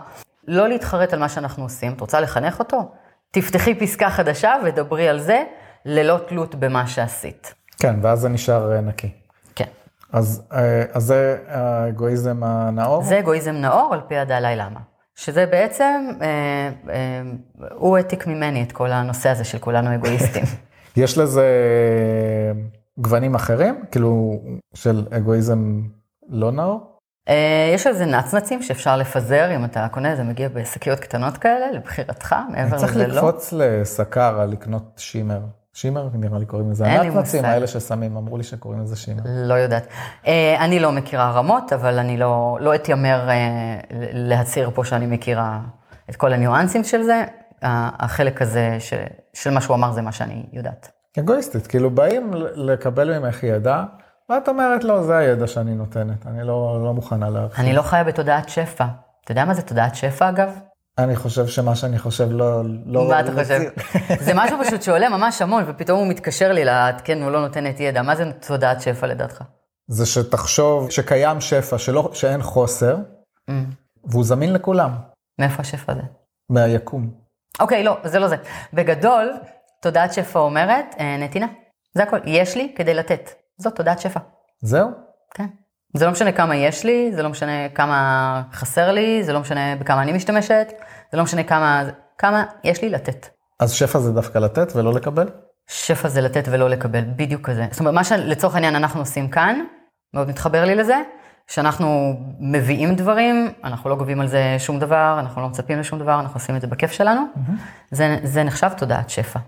לא 0.48 0.68
להתחרט 0.68 1.12
על 1.12 1.18
מה 1.18 1.28
שאנחנו 1.28 1.62
עושים. 1.62 1.92
את 1.92 2.00
רוצה 2.00 2.20
לחנך 2.20 2.58
אותו? 2.58 2.92
תפתחי 3.30 3.74
פסקה 3.74 4.10
חדשה 4.10 4.54
ודברי 4.64 5.08
על 5.08 5.20
זה, 5.20 5.42
ללא 5.84 6.18
תלות 6.28 6.54
במה 6.54 6.86
שעשית. 6.86 7.54
כן, 7.78 7.94
ואז 8.02 8.20
זה 8.20 8.28
נשאר 8.28 8.72
אה, 8.72 8.80
נקי. 8.80 9.10
כן. 9.54 9.64
אז, 10.12 10.42
אה, 10.52 10.84
אז 10.92 11.02
זה 11.02 11.38
האגואיזם 11.48 12.44
הנאור? 12.44 13.02
זה 13.02 13.18
אגואיזם 13.18 13.52
נאור 13.52 13.94
על 13.94 14.00
פי 14.08 14.16
הדלאי 14.16 14.56
למה. 14.56 14.80
שזה 15.14 15.46
בעצם, 15.46 16.08
אה, 16.22 16.70
אה, 16.92 17.22
הוא 17.74 17.96
העתיק 17.96 18.26
ממני 18.26 18.62
את 18.62 18.72
כל 18.72 18.92
הנושא 18.92 19.28
הזה 19.28 19.44
של 19.44 19.58
כולנו 19.58 19.94
אגואיסטים. 19.94 20.44
יש 20.96 21.18
לזה 21.18 21.46
גוונים 23.00 23.34
אחרים? 23.34 23.84
כאילו, 23.90 24.40
של 24.74 25.06
אגואיזם 25.10 25.80
לא 26.28 26.52
נאור? 26.52 26.90
אה, 27.28 27.70
יש 27.74 27.86
על 27.86 27.92
זה 27.92 28.06
נצנצים 28.06 28.62
שאפשר 28.62 28.96
לפזר, 28.96 29.56
אם 29.56 29.64
אתה 29.64 29.88
קונה, 29.88 30.16
זה 30.16 30.22
מגיע 30.22 30.48
בשקיות 30.48 31.00
קטנות 31.00 31.36
כאלה, 31.36 31.72
לבחירתך, 31.72 32.34
מעבר 32.50 32.78
צריך 32.78 32.96
לזה 32.96 33.06
לא. 33.06 33.14
לקפוץ 33.14 33.52
לסקר 33.52 34.40
על 34.40 34.50
לקנות 34.50 34.92
שימר. 34.96 35.40
שימר 35.72 36.08
נראה 36.14 36.38
לי 36.38 36.46
קוראים 36.46 36.70
לזה. 36.70 36.86
הנצנצים. 36.86 37.44
האלה 37.44 37.66
ששמים, 37.66 38.16
אמרו 38.16 38.36
לי 38.36 38.42
שקוראים 38.42 38.80
לזה 38.80 38.96
שימר. 38.96 39.22
לא 39.24 39.54
יודעת. 39.54 39.86
אה, 40.26 40.64
אני 40.64 40.80
לא 40.80 40.92
מכירה 40.92 41.30
רמות, 41.30 41.72
אבל 41.72 41.98
אני 41.98 42.16
לא, 42.16 42.58
לא 42.60 42.74
אתיימר 42.74 43.28
אה, 43.28 43.80
להצהיר 44.12 44.70
פה 44.74 44.84
שאני 44.84 45.06
מכירה 45.06 45.60
את 46.10 46.16
כל 46.16 46.32
הניואנסים 46.32 46.84
של 46.84 47.02
זה. 47.02 47.24
החלק 47.62 48.42
הזה 48.42 48.76
ש, 48.78 48.94
של 49.34 49.50
מה 49.50 49.60
שהוא 49.60 49.76
אמר 49.76 49.92
זה 49.92 50.02
מה 50.02 50.12
שאני 50.12 50.46
יודעת. 50.52 50.99
אגואיסטית, 51.18 51.66
כאילו 51.66 51.90
באים 51.90 52.30
לקבל 52.54 53.18
ממך 53.18 53.42
ידע, 53.42 53.82
ואת 54.28 54.48
אומרת, 54.48 54.84
לא, 54.84 55.02
זה 55.02 55.16
הידע 55.16 55.46
שאני 55.46 55.74
נותנת, 55.74 56.26
אני 56.26 56.46
לא, 56.46 56.80
לא 56.84 56.94
מוכנה 56.94 57.30
להרחיב. 57.30 57.64
אני 57.64 57.74
לא 57.74 57.82
חיה 57.82 58.04
בתודעת 58.04 58.48
שפע. 58.48 58.84
אתה 59.24 59.32
יודע 59.32 59.44
מה 59.44 59.54
זה 59.54 59.62
תודעת 59.62 59.94
שפע 59.94 60.28
אגב? 60.28 60.58
אני 60.98 61.16
חושב 61.16 61.46
שמה 61.46 61.74
שאני 61.74 61.98
חושב 61.98 62.28
לא... 62.30 62.62
לא 62.86 63.08
מה 63.08 63.20
אתה 63.20 63.32
חושב? 63.32 63.60
זה 64.26 64.32
משהו 64.34 64.56
פשוט 64.64 64.82
שעולה 64.82 65.08
ממש 65.08 65.42
המון, 65.42 65.64
ופתאום 65.66 65.98
הוא 65.98 66.06
מתקשר 66.08 66.52
לי 66.52 66.64
לעדכן, 66.64 67.22
הוא 67.22 67.30
לא 67.30 67.40
נותן 67.40 67.66
את 67.70 67.80
ידע. 67.80 68.02
מה 68.02 68.16
זה 68.16 68.32
תודעת 68.46 68.80
שפע 68.80 69.06
לדעתך? 69.06 69.42
זה 69.88 70.06
שתחשוב 70.06 70.90
שקיים 70.90 71.40
שפע, 71.40 71.78
שלא, 71.78 72.10
שאין 72.12 72.42
חוסר, 72.42 72.96
Mm. 73.50 73.52
והוא 74.04 74.24
זמין 74.24 74.52
לכולם, 74.52 74.90
מאיפה 75.40 75.60
השפע 75.60 75.92
הזה? 75.92 76.02
מהיקום. 76.50 77.10
אוקיי, 77.60 77.84
לא, 77.84 77.96
זה 78.04 78.18
לא 78.18 78.28
זה. 78.28 78.36
בגדול, 78.72 79.32
תודעת 79.80 80.12
שפע 80.12 80.38
אומרת, 80.38 80.94
אה, 81.00 81.16
נתינה. 81.16 81.46
זה 81.94 82.02
הכל. 82.02 82.18
יש 82.24 82.56
לי 82.56 82.72
כדי 82.76 82.94
לתת. 82.94 83.30
זאת 83.58 83.76
תודעת 83.76 84.00
שפע. 84.00 84.20
זהו? 84.62 84.88
כן. 85.34 85.46
זה 85.96 86.06
לא 86.06 86.12
משנה 86.12 86.32
כמה 86.32 86.56
יש 86.56 86.84
לי, 86.84 87.12
זה 87.14 87.22
לא 87.22 87.28
משנה 87.28 87.68
כמה 87.68 88.42
חסר 88.52 88.92
לי, 88.92 89.24
זה 89.24 89.32
לא 89.32 89.40
משנה 89.40 89.76
בכמה 89.76 90.02
אני 90.02 90.12
משתמשת, 90.12 90.72
זה 91.12 91.18
לא 91.18 91.22
משנה 91.22 91.42
כמה, 91.42 91.82
כמה 92.18 92.44
יש 92.64 92.82
לי 92.82 92.88
לתת. 92.88 93.26
אז 93.60 93.72
שפע 93.72 93.98
זה 93.98 94.12
דווקא 94.12 94.38
לתת 94.38 94.76
ולא 94.76 94.92
לקבל? 94.92 95.28
שפע 95.68 96.08
זה 96.08 96.20
לתת 96.20 96.44
ולא 96.50 96.68
לקבל, 96.70 97.04
בדיוק 97.16 97.46
כזה. 97.50 97.66
זאת 97.70 97.80
אומרת, 97.80 97.94
מה 97.94 98.04
שלצורך 98.04 98.54
העניין 98.54 98.76
אנחנו 98.76 99.00
עושים 99.00 99.28
כאן, 99.28 99.60
מאוד 100.14 100.28
מתחבר 100.28 100.64
לי 100.64 100.74
לזה, 100.74 100.96
שאנחנו 101.46 102.14
מביאים 102.40 102.94
דברים, 102.94 103.52
אנחנו 103.64 103.90
לא 103.90 103.96
גובים 103.96 104.20
על 104.20 104.26
זה 104.26 104.56
שום 104.58 104.78
דבר, 104.78 105.16
אנחנו 105.18 105.42
לא 105.42 105.48
מצפים 105.48 105.78
לשום 105.78 105.98
דבר, 105.98 106.20
אנחנו 106.20 106.36
עושים 106.36 106.56
את 106.56 106.60
זה 106.60 106.66
בכיף 106.66 106.92
שלנו. 106.92 107.22
זה, 107.90 108.16
זה 108.22 108.42
נחשב 108.42 108.70
תודעת 108.76 109.10
שפע. 109.10 109.38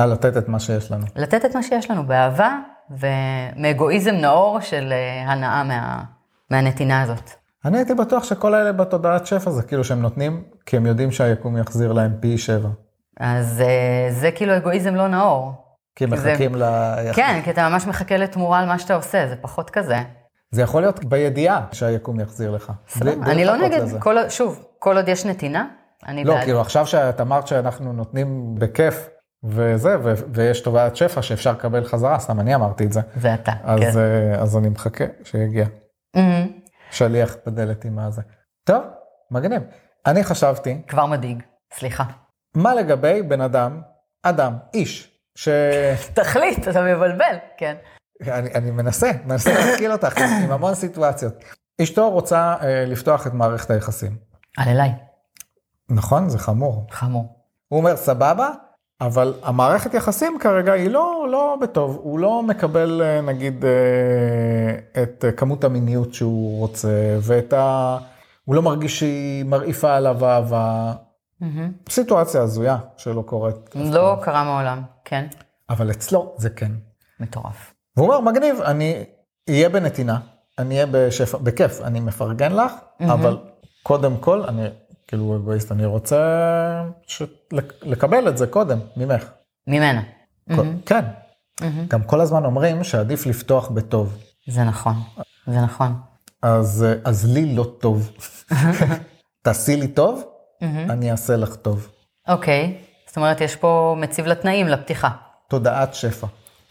אה, 0.00 0.06
לתת 0.06 0.36
את 0.36 0.48
מה 0.48 0.60
שיש 0.60 0.90
לנו. 0.92 1.06
לתת 1.16 1.44
את 1.44 1.54
מה 1.56 1.62
שיש 1.62 1.90
לנו 1.90 2.06
באהבה 2.06 2.58
ומאגואיזם 2.90 4.10
נאור 4.14 4.60
של 4.60 4.92
אה, 4.92 5.32
הנאה 5.32 5.64
מה, 5.64 6.02
מהנתינה 6.50 7.02
הזאת. 7.02 7.30
אני 7.64 7.78
הייתי 7.78 7.94
בטוח 7.94 8.24
שכל 8.24 8.54
האלה 8.54 8.72
בתודעת 8.72 9.26
שפע 9.26 9.50
זה 9.50 9.62
כאילו 9.62 9.84
שהם 9.84 10.02
נותנים, 10.02 10.42
כי 10.66 10.76
הם 10.76 10.86
יודעים 10.86 11.10
שהיקום 11.10 11.56
יחזיר 11.58 11.92
להם 11.92 12.12
פי 12.20 12.38
שבע. 12.38 12.68
אז 13.20 13.60
אה, 13.60 14.12
זה 14.12 14.30
כאילו 14.30 14.56
אגואיזם 14.56 14.94
לא 14.94 15.08
נאור. 15.08 15.52
כי 15.96 16.04
הם 16.04 16.16
זה- 16.16 16.32
מחכים 16.32 16.54
ל... 16.54 16.62
כן, 17.14 17.40
כי 17.44 17.50
אתה 17.50 17.68
ממש 17.68 17.86
מחכה 17.86 18.16
לתמורה 18.16 18.58
על 18.60 18.66
מה 18.66 18.78
שאתה 18.78 18.94
עושה, 18.94 19.28
זה 19.28 19.36
פחות 19.40 19.70
כזה. 19.70 19.96
זה 20.50 20.62
יכול 20.62 20.82
להיות 20.82 21.04
בידיעה 21.04 21.64
שהיקום 21.72 22.20
יחזיר 22.20 22.50
לך. 22.50 22.72
בלי 23.00 23.12
אני 23.22 23.44
לא 23.44 23.56
נגד, 23.56 23.82
לזה. 23.82 24.00
כל, 24.00 24.28
שוב, 24.28 24.64
כל 24.78 24.96
עוד 24.96 25.08
יש 25.08 25.26
נתינה, 25.26 25.66
אני 26.06 26.24
לא, 26.24 26.34
בעד. 26.34 26.44
כאילו 26.44 26.60
עכשיו 26.60 26.86
שאת 26.86 27.20
אמרת 27.20 27.46
שאנחנו 27.46 27.92
נותנים 27.92 28.54
בכיף 28.54 29.08
וזה, 29.44 29.96
ו- 30.04 30.14
ויש 30.34 30.60
תודעת 30.60 30.96
שפע 30.96 31.22
שאפשר 31.22 31.52
לקבל 31.52 31.84
חזרה, 31.84 32.18
סתם 32.18 32.40
אני 32.40 32.54
אמרתי 32.54 32.84
את 32.84 32.92
זה. 32.92 33.00
זה 33.16 33.34
אתה, 33.34 33.52
אז, 33.64 33.80
כן. 33.80 33.98
אה, 33.98 34.42
אז 34.42 34.56
אני 34.56 34.68
מחכה 34.68 35.04
שיגיע. 35.24 35.66
מהמם. 36.16 36.48
שליח 36.90 37.36
בדלת 37.46 37.84
עם 37.84 37.98
הזה. 37.98 38.22
טוב, 38.64 38.82
מגניב. 39.30 39.62
אני 40.06 40.24
חשבתי, 40.24 40.82
כבר 40.88 41.06
מדאיג, 41.06 41.42
סליחה. 41.74 42.04
מה 42.54 42.74
לגבי 42.74 43.22
בן 43.22 43.40
אדם, 43.40 43.80
אדם, 44.22 44.56
איש, 44.74 45.18
שאני 45.36 46.12
תחליט, 46.14 46.68
אתה 46.68 46.82
מבלבל, 46.82 47.36
כן. 47.58 47.76
אני 48.30 48.70
מנסה, 48.70 49.10
מנסה 49.24 49.52
להשכיל 49.54 49.92
אותך 49.92 50.18
עם 50.44 50.50
המון 50.50 50.74
סיטואציות. 50.74 51.34
אשתו 51.82 52.10
רוצה 52.10 52.56
אה, 52.62 52.84
לפתוח 52.86 53.26
את 53.26 53.32
מערכת 53.32 53.70
היחסים. 53.70 54.16
על 54.58 54.68
אליי, 54.68 54.90
נכון? 55.90 56.28
זה 56.28 56.38
חמור. 56.38 56.86
חמור. 56.90 57.44
הוא 57.68 57.78
אומר, 57.78 57.96
סבבה, 57.96 58.50
אבל 59.06 59.34
המערכת 59.42 59.94
יחסים 59.94 60.38
כרגע 60.40 60.72
היא 60.72 60.90
לא, 60.90 61.26
לא 61.30 61.56
בטוב, 61.60 61.98
הוא 62.02 62.18
לא 62.18 62.42
מקבל 62.42 63.02
אה, 63.02 63.20
נגיד 63.20 63.64
אה, 63.64 65.02
את 65.02 65.24
אה, 65.24 65.32
כמות 65.32 65.64
המיניות 65.64 66.14
שהוא 66.14 66.58
רוצה, 66.58 67.18
ואת 67.20 67.52
ה... 67.52 67.98
הוא 68.44 68.54
לא 68.54 68.62
מרגיש 68.62 68.98
שהיא 68.98 69.44
מרעיפה 69.44 69.96
עליו 69.96 70.26
אהבה. 70.26 70.92
מהמם. 71.40 71.72
סיטואציה 71.88 72.42
הזויה 72.42 72.76
שלא 72.96 73.22
קורית. 73.22 73.56
לא 73.74 74.16
קרה 74.22 74.44
מעולם, 74.44 74.82
כן. 75.04 75.26
אבל 75.70 75.90
אצלו 75.90 76.34
זה 76.36 76.50
כן. 76.50 76.72
מטורף. 77.20 77.74
והוא 77.96 78.14
אומר, 78.14 78.30
מגניב, 78.30 78.60
אני 78.60 79.04
אהיה 79.48 79.68
בנתינה, 79.68 80.18
אני 80.58 80.74
אהיה 80.74 80.86
בשפע, 80.90 81.38
בכיף, 81.38 81.80
אני 81.80 82.00
מפרגן 82.00 82.52
לך, 82.52 82.72
אבל 83.00 83.38
קודם 83.82 84.16
כל, 84.16 84.42
אני 84.42 84.66
כאילו 85.12 85.36
אגואיסט, 85.36 85.72
אני 85.72 85.86
רוצה 85.86 86.18
ש... 87.06 87.22
לק- 87.52 87.72
לקבל 87.82 88.28
את 88.28 88.38
זה 88.38 88.46
קודם, 88.46 88.78
ממך. 88.96 89.30
ממנה. 89.66 90.02
כל- 90.56 90.66
כן. 90.86 91.04
גם 91.88 92.02
כל 92.04 92.20
הזמן 92.20 92.44
אומרים 92.44 92.84
שעדיף 92.84 93.26
לפתוח 93.26 93.68
בטוב, 93.68 94.18
זה 94.48 94.64
נכון, 94.64 94.94
זה 95.46 95.60
נכון. 95.60 95.94
אז, 96.42 96.86
אז 97.04 97.32
לי 97.34 97.54
לא 97.54 97.64
טוב. 97.80 98.10
תעשי 99.44 99.76
לי 99.76 99.88
טוב, 99.88 100.24
אני 100.62 101.10
אעשה 101.10 101.36
לך 101.36 101.56
טוב. 101.56 101.88
אוקיי, 102.28 102.78
זאת 103.06 103.16
אומרת, 103.16 103.40
יש 103.40 103.56
פה 103.56 103.96
מציב 103.98 104.26
לתנאים 104.26 104.68
לפתיחה. 104.68 105.08
תודעת 105.48 105.94
שפע. 105.94 106.26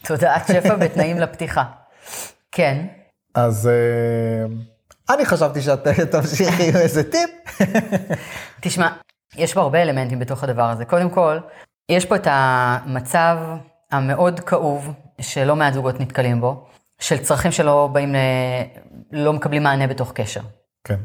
תודעת 0.06 0.46
שפע 0.46 0.76
בתנאים 0.76 1.18
לפתיחה. 1.18 1.64
כן, 2.52 2.86
אז 3.34 3.66
אה, 3.68 4.46
אני 5.14 5.26
חשבתי 5.26 5.62
שאת 5.62 5.88
תמשיכי 6.10 6.68
עם 6.68 6.76
איזה 6.76 7.10
טיפ. 7.10 7.30
תשמע, 8.60 8.88
יש 9.36 9.54
פה 9.54 9.60
הרבה 9.60 9.82
אלמנטים 9.82 10.18
בתוך 10.18 10.44
הדבר 10.44 10.70
הזה. 10.70 10.84
קודם 10.84 11.10
כל, 11.10 11.38
יש 11.88 12.06
פה 12.06 12.16
את 12.16 12.26
המצב 12.30 13.38
המאוד 13.92 14.40
כאוב, 14.40 14.92
שלא 15.20 15.56
מעט 15.56 15.74
זוגות 15.74 16.00
נתקלים 16.00 16.40
בו, 16.40 16.66
של 17.00 17.18
צרכים 17.18 17.52
שלא 17.52 17.88
באים, 17.92 18.14
ל... 18.14 18.18
לא 19.12 19.32
מקבלים 19.32 19.62
מענה 19.62 19.86
בתוך 19.86 20.12
קשר. 20.12 20.40
כן. 20.84 20.98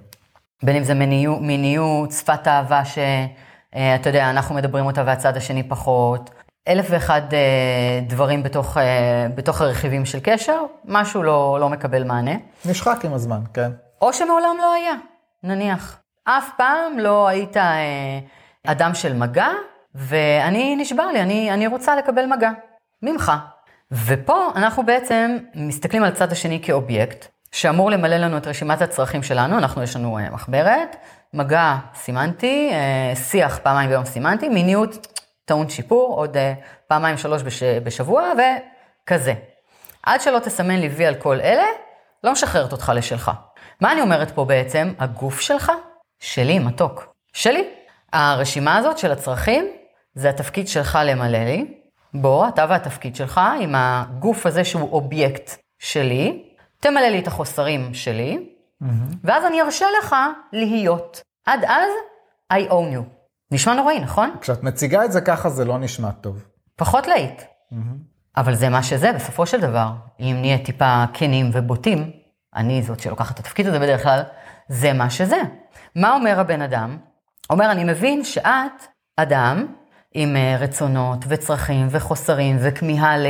בין 0.64 0.76
אם 0.76 0.84
זה 0.84 0.94
מיניות, 0.94 1.42
מיניות 1.42 2.12
שפת 2.12 2.48
אהבה 2.48 2.82
שאתה 2.86 4.10
יודע, 4.10 4.30
אנחנו 4.30 4.56
מדברים 4.56 4.86
אותה 4.86 5.04
והצד 5.06 5.38
השני 5.38 5.64
פחות. 5.64 6.30
אלף 6.68 6.88
ואחד 6.90 7.22
אה, 7.34 8.00
דברים 8.08 8.44
בתוך, 8.44 8.78
אה, 8.78 9.28
בתוך 9.36 9.62
הרכיבים 9.62 10.06
של 10.06 10.20
קשר, 10.24 10.62
משהו 10.86 11.24
לא, 11.24 11.58
לא 11.60 11.70
מקבל 11.70 12.04
מענה. 12.04 12.36
נשחק 12.66 13.06
עם 13.06 13.14
הזמן, 13.14 13.40
כן. 13.54 13.72
או 14.02 14.14
שמעולם 14.14 14.56
לא 14.62 14.74
היה, 14.74 14.94
נניח. 15.44 16.00
אף 16.24 16.50
פעם 16.58 17.00
לא 17.00 17.28
היית 17.28 17.58
אה, 17.58 18.20
אדם 18.68 18.94
של 18.94 19.14
מגע, 19.14 19.50
ואני 19.96 20.76
נשבע 20.76 21.12
לי, 21.12 21.22
אני, 21.22 21.52
אני 21.54 21.68
רוצה 21.68 21.96
לקבל 21.96 22.26
מגע 22.26 22.52
ממך. 23.02 23.32
ופה 23.92 24.52
אנחנו 24.56 24.86
בעצם 24.86 25.38
מסתכלים 25.56 26.04
על 26.04 26.10
הצד 26.12 26.32
השני 26.32 26.62
כאובייקט, 26.64 27.26
שאמור 27.52 27.92
למלא 27.92 28.16
לנו 28.16 28.38
את 28.38 28.48
רשימת 28.48 28.82
הצרכים 28.82 29.24
שלנו, 29.24 29.58
אנחנו 29.58 29.84
יש 29.84 29.96
לנו 29.96 30.18
אה, 30.18 30.30
מחברת, 30.30 30.96
מגע 31.34 31.76
סימנתי, 31.96 32.70
אה, 32.72 33.16
שיח 33.16 33.60
פעמיים 33.64 33.90
ביום 33.90 34.06
סימנתי, 34.06 34.50
מיניות 34.50 35.08
טעון 35.46 35.70
שיפור, 35.70 36.16
עוד 36.16 36.38
אה, 36.38 36.54
פעמיים 36.88 37.18
שלוש 37.18 37.44
בש, 37.44 37.64
בשבוע, 37.64 38.32
וכזה. 38.34 39.34
עד 40.04 40.22
שלא 40.22 40.40
תסמן 40.40 40.80
לי 40.80 40.88
וי 40.88 41.06
על 41.06 41.16
כל 41.16 41.42
אלה, 41.42 41.66
לא 42.24 42.32
משחררת 42.32 42.72
אותך 42.72 42.92
לשלך. 42.96 43.32
מה 43.82 43.92
אני 43.92 44.02
אומרת 44.02 44.32
פה 44.32 44.46
בעצם? 44.46 44.94
הגוף 45.00 45.40
שלך, 45.40 45.72
שלי, 46.20 46.60
מתוק. 46.60 47.14
שלי. 47.34 47.70
הרשימה 48.14 48.78
הזאת 48.78 48.98
של 48.98 49.12
הצרכים, 49.12 49.66
זה 50.14 50.30
התפקיד 50.30 50.68
שלך 50.68 51.00
למלא 51.04 51.38
לי. 51.38 51.78
בוא, 52.14 52.48
אתה 52.48 52.66
והתפקיד 52.70 53.16
שלך, 53.16 53.42
עם 53.62 53.76
הגוף 53.76 54.46
הזה 54.46 54.64
שהוא 54.64 54.92
אובייקט 54.92 55.52
שלי, 55.80 56.44
תמלא 56.80 57.08
לי 57.08 57.20
את 57.20 57.28
החוסרים 57.28 57.94
שלי, 57.94 58.50
ואז 59.24 59.46
אני 59.46 59.62
ארשה 59.62 59.86
לך 60.00 60.16
להיות. 60.54 61.22
עד 61.46 61.64
אז, 61.64 61.90
I 62.54 62.72
own 62.72 62.96
you. 62.96 63.02
נשמע 63.52 63.74
נוראי, 63.74 64.00
נכון? 64.00 64.36
כשאת 64.42 64.64
מציגה 64.64 65.06
את 65.06 65.12
זה 65.12 65.22
ככה 65.22 65.50
זה 65.50 65.66
לא 65.66 65.78
נשמע 65.78 66.12
טוב. 66.12 66.46
פחות 66.76 67.08
להיט. 67.08 67.42
אבל 68.38 68.56
זה 68.56 68.70
מה 68.70 68.84
שזה, 68.84 69.14
בסופו 69.14 69.46
של 69.46 69.62
דבר. 69.62 69.88
אם 70.20 70.38
נהיה 70.42 70.58
טיפה 70.58 71.04
כנים 71.14 71.50
ובוטים, 71.54 72.12
אני 72.58 72.84
זאת 72.84 73.00
שלוקחת 73.00 73.36
את 73.36 73.40
התפקיד 73.40 73.68
הזה 73.68 73.80
בדרך 73.80 74.04
כלל, 74.04 74.22
זה 74.68 74.94
מה 74.94 75.10
שזה. 75.10 75.42
מה 75.96 76.14
אומר 76.14 76.40
הבן 76.40 76.62
אדם? 76.62 76.98
אומר, 77.50 77.72
אני 77.72 77.84
מבין 77.84 78.24
שאת 78.24 78.88
אדם 79.18 79.66
עם 80.14 80.36
אה, 80.36 80.58
רצונות 80.60 81.20
וצרכים 81.28 81.88
וחוסרים 81.92 82.58
וכמיהה 82.60 83.18
ל... 83.18 83.26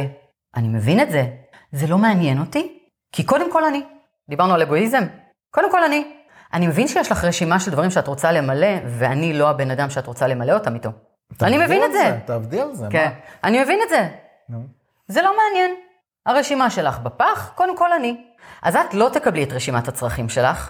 אני 0.56 0.68
מבין 0.68 1.00
את 1.00 1.12
זה. 1.12 1.28
זה 1.72 1.88
לא 1.88 1.98
מעניין 1.98 2.40
אותי, 2.40 2.80
כי 3.12 3.24
קודם 3.24 3.52
כל 3.52 3.66
אני. 3.66 3.84
דיברנו 4.30 4.54
על 4.54 4.62
אגואיזם. 4.62 5.04
קודם 5.52 5.72
כל 5.72 5.84
אני. 5.84 6.14
אני 6.54 6.68
מבין 6.68 6.88
שיש 6.88 7.12
לך 7.12 7.24
רשימה 7.24 7.60
של 7.60 7.72
דברים 7.72 7.92
שאת 7.92 8.08
רוצה 8.08 8.32
למלא, 8.32 8.68
ואני 8.86 9.34
לא 9.34 9.50
הבן 9.50 9.72
אדם 9.72 9.90
שאת 9.90 10.08
רוצה 10.08 10.28
למלא 10.28 10.54
אותם 10.54 10.76
איתו. 10.76 10.90
אני 11.42 11.58
מבין 11.58 11.84
את 11.84 11.92
זה. 11.92 12.18
תעבדי 12.26 12.62
על 12.62 12.76
זה, 12.76 12.88
כן, 12.90 13.06
מה? 13.06 13.50
אני 13.50 13.64
מבין 13.64 13.80
את 13.84 13.90
זה. 13.90 14.10
נו. 14.50 14.60
זה 15.08 15.22
לא 15.22 15.34
מעניין. 15.38 15.87
הרשימה 16.28 16.70
שלך 16.70 17.00
בפח, 17.00 17.52
קודם 17.56 17.78
כל 17.78 17.94
אני. 17.94 18.18
אז 18.64 18.76
את 18.76 18.94
לא 18.94 19.10
תקבלי 19.14 19.44
את 19.44 19.54
רשימת 19.54 19.88
הצרכים 19.88 20.30
שלך, 20.30 20.70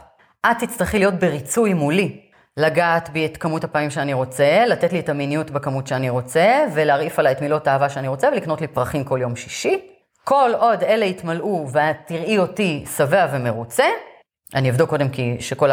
את 0.51 0.57
תצטרכי 0.59 0.99
להיות 0.99 1.13
בריצוי 1.13 1.73
מולי. 1.73 2.21
לגעת 2.57 3.09
בי 3.09 3.25
את 3.25 3.37
כמות 3.37 3.63
הפעמים 3.63 3.89
שאני 3.89 4.13
רוצה, 4.13 4.65
לתת 4.67 4.93
לי 4.93 4.99
את 4.99 5.09
המיניות 5.09 5.51
בכמות 5.51 5.87
שאני 5.87 6.09
רוצה, 6.09 6.65
ולהרעיף 6.73 7.19
עליי 7.19 7.31
את 7.31 7.41
מילות 7.41 7.67
האהבה 7.67 7.89
שאני 7.89 8.07
רוצה, 8.07 8.27
ולקנות 8.27 8.61
לי 8.61 8.67
פרחים 8.67 9.03
כל 9.03 9.19
יום 9.21 9.35
שישי. 9.35 9.79
כל 10.23 10.51
עוד 10.57 10.83
אלה 10.83 11.05
יתמלאו 11.05 11.67
ואת 11.71 11.97
תראי 12.05 12.37
אותי 12.37 12.85
שבע 12.97 13.27
ומרוצה, 13.31 13.85
אני 14.55 14.69
אבדוק 14.69 14.89
קודם 14.89 15.09
כי 15.09 15.37
שכל 15.39 15.69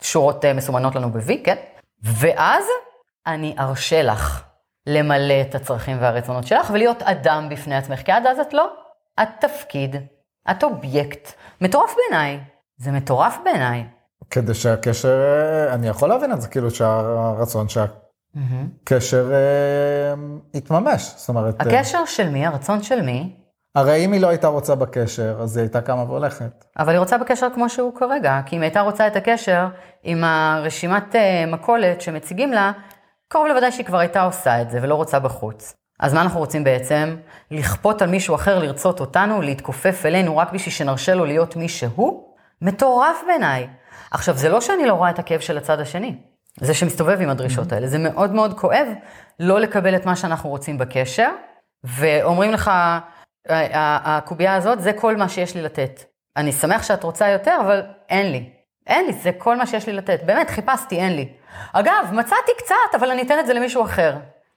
השורות 0.00 0.44
אה, 0.44 0.52
מסומנות 0.52 0.94
לנו 0.94 1.12
ב-V, 1.12 1.32
כן? 1.44 1.56
ואז 2.02 2.64
אני 3.26 3.54
ארשה 3.58 4.02
לך 4.02 4.51
למלא 4.86 5.34
את 5.40 5.54
הצרכים 5.54 5.96
והרצונות 6.00 6.46
שלך 6.46 6.70
ולהיות 6.70 7.02
אדם 7.02 7.48
בפני 7.50 7.74
עצמך, 7.74 8.02
כי 8.02 8.12
עד 8.12 8.26
אז 8.26 8.38
את 8.38 8.54
לא, 8.54 8.70
את 9.22 9.28
תפקיד. 9.40 9.96
את 10.50 10.64
אובייקט. 10.64 11.32
מטורף 11.60 11.94
בעיניי. 11.96 12.40
זה 12.76 12.90
מטורף 12.90 13.38
בעיניי. 13.44 13.84
כדי 14.30 14.54
שהקשר, 14.54 15.20
אה, 15.20 15.74
אני 15.74 15.88
יכול 15.88 16.08
להבין 16.08 16.32
את 16.32 16.40
זה, 16.40 16.48
כאילו 16.48 16.70
שהרצון 16.70 17.66
שהקשר 17.68 19.32
אה, 19.32 20.14
יתממש. 20.54 21.12
זאת 21.16 21.28
אומרת, 21.28 21.60
אה, 21.60 21.66
הקשר 21.66 22.04
של 22.04 22.28
מי? 22.28 22.46
הרצון 22.46 22.82
של 22.82 23.02
מי? 23.02 23.36
הרי 23.74 24.04
אם 24.04 24.12
היא 24.12 24.20
לא 24.20 24.28
הייתה 24.28 24.46
רוצה 24.46 24.74
בקשר, 24.74 25.36
אז 25.40 25.56
היא 25.56 25.62
הייתה 25.62 25.80
קמה 25.80 26.02
והולכת. 26.02 26.64
אבל 26.78 26.92
היא 26.92 26.98
רוצה 26.98 27.18
בקשר 27.18 27.48
כמו 27.54 27.68
שהוא 27.68 27.94
כרגע, 27.94 28.40
כי 28.46 28.56
אם 28.56 28.62
הייתה 28.62 28.80
רוצה 28.80 29.06
את 29.06 29.16
הקשר 29.16 29.66
עם 30.02 30.24
הרשימת 30.24 31.14
מכולת 31.46 32.00
שמציגים 32.00 32.52
לה, 32.52 32.72
קרוב 33.32 33.46
לוודאי 33.46 33.72
שהיא 33.72 33.86
כבר 33.86 33.98
הייתה 33.98 34.22
עושה 34.22 34.62
את 34.62 34.70
זה 34.70 34.78
ולא 34.82 34.94
רוצה 34.94 35.18
בחוץ. 35.18 35.74
אז 36.00 36.14
מה 36.14 36.22
אנחנו 36.22 36.40
רוצים 36.40 36.64
בעצם? 36.64 37.16
לכפות 37.50 38.02
על 38.02 38.08
מישהו 38.08 38.34
אחר 38.34 38.58
לרצות 38.58 39.00
אותנו, 39.00 39.42
להתכופף 39.42 40.06
אלינו 40.06 40.36
רק 40.36 40.52
בשביל 40.52 40.72
שנרשה 40.74 41.14
לו 41.14 41.24
להיות 41.24 41.56
מי 41.56 41.68
שהוא? 41.68 42.34
מטורף 42.62 43.16
בעיניי. 43.26 43.66
עכשיו, 44.10 44.36
זה 44.36 44.48
לא 44.48 44.60
שאני 44.60 44.86
לא 44.86 44.94
רואה 44.94 45.10
את 45.10 45.18
הכאב 45.18 45.40
של 45.40 45.58
הצד 45.58 45.80
השני, 45.80 46.16
זה 46.60 46.74
שמסתובב 46.74 47.20
עם 47.20 47.28
הדרישות 47.28 47.72
האלה. 47.72 47.86
זה 47.86 47.98
מאוד 47.98 48.32
מאוד 48.32 48.58
כואב 48.58 48.86
לא 49.40 49.60
לקבל 49.60 49.96
את 49.96 50.06
מה 50.06 50.16
שאנחנו 50.16 50.50
רוצים 50.50 50.78
בקשר, 50.78 51.30
ואומרים 51.84 52.52
לך, 52.52 52.70
הקובייה 53.48 54.54
הזאת, 54.54 54.80
זה 54.80 54.92
כל 54.92 55.16
מה 55.16 55.28
שיש 55.28 55.54
לי 55.54 55.62
לתת. 55.62 56.04
אני 56.36 56.52
שמח 56.52 56.82
שאת 56.82 57.02
רוצה 57.02 57.28
יותר, 57.28 57.58
אבל 57.60 57.82
אין 58.08 58.32
לי. 58.32 58.50
אין 58.86 59.06
לי, 59.06 59.12
זה 59.12 59.30
כל 59.38 59.56
מה 59.56 59.66
שיש 59.66 59.86
לי 59.86 59.92
לתת. 59.92 60.20
באמת, 60.26 60.50
חיפשתי, 60.50 60.96
אין 60.96 61.16
לי. 61.16 61.32
אגב, 61.72 62.08
מצאתי 62.12 62.52
קצת, 62.58 62.94
אבל 62.94 63.10
אני 63.10 63.22
אתן 63.22 63.38
את 63.38 63.46
זה 63.46 63.54
למישהו 63.54 63.84
אחר. 63.84 64.16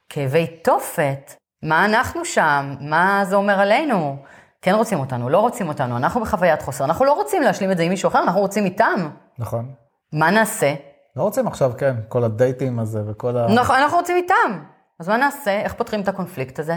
כאבי 0.10 0.48
תופת, 0.48 1.34
מה 1.63 1.86
אנחנו 1.86 2.25
שם? 2.25 2.75
מה 2.79 3.22
זה 3.25 3.36
אומר 3.36 3.60
עלינו? 3.60 4.17
כן 4.62 4.74
רוצים 4.74 5.00
אותנו, 5.00 5.29
לא 5.29 5.38
רוצים 5.39 5.67
אותנו, 5.67 5.98
אנחנו 5.98 6.22
בחוויית 6.22 6.62
חוסר, 6.62 6.84
אנחנו 6.84 7.05
לא 7.05 7.13
רוצים 7.13 7.41
להשלים 7.41 7.72
את 7.72 7.77
זה 7.77 7.84
עם 7.84 7.89
מישהו 7.89 8.08
אחר, 8.08 8.24
אנחנו 8.24 8.41
רוצים 8.41 8.65
איתם. 8.65 9.10
נכון. 9.39 9.72
מה 10.13 10.32
נעשה? 10.32 10.74
לא 11.15 11.24
רוצים 11.24 11.48
עכשיו, 11.48 11.72
כן, 11.77 11.96
כל 12.10 12.24
הדייטים 12.24 12.79
הזה 12.79 13.01
וכל 13.08 13.38
ה... 13.38 13.48
נכון, 13.55 13.75
אנחנו 13.75 13.98
רוצים 13.98 14.17
איתם. 14.17 14.63
אז 15.00 15.10
מה 15.10 15.17
נעשה? 15.17 15.62
איך 15.62 15.74
פותרים 15.74 16.01
את 16.01 16.08
הקונפליקט 16.08 16.60
הזה? 16.60 16.75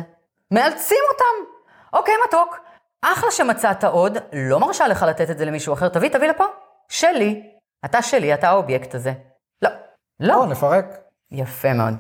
מאלצים 0.51 0.99
אותם. 1.13 1.51
אוקיי, 1.93 2.15
מתוק, 2.29 2.59
אחלה 3.03 3.31
שמצאת 3.31 3.85
עוד, 3.85 4.19
לא 4.33 4.61
מרשה 4.61 4.89
לך 4.89 5.03
לתת 5.03 5.31
את 5.31 5.39
זה 5.39 5.45
למישהו 5.45 5.75
אחר, 5.75 5.89
תביא, 5.89 6.09
תביא 6.09 6.29
לפה. 6.29 6.45
שלי. 6.89 7.43
אתה 7.85 8.03
שלי, 8.03 8.35
אתה 8.35 8.49
האובייקט 8.49 8.95
הזה. 8.95 9.13
לא. 9.63 9.71
לא. 10.21 10.37
לא, 10.37 10.47
נפרק. 10.47 10.99
יפה 11.31 11.73
מאוד. 11.73 11.95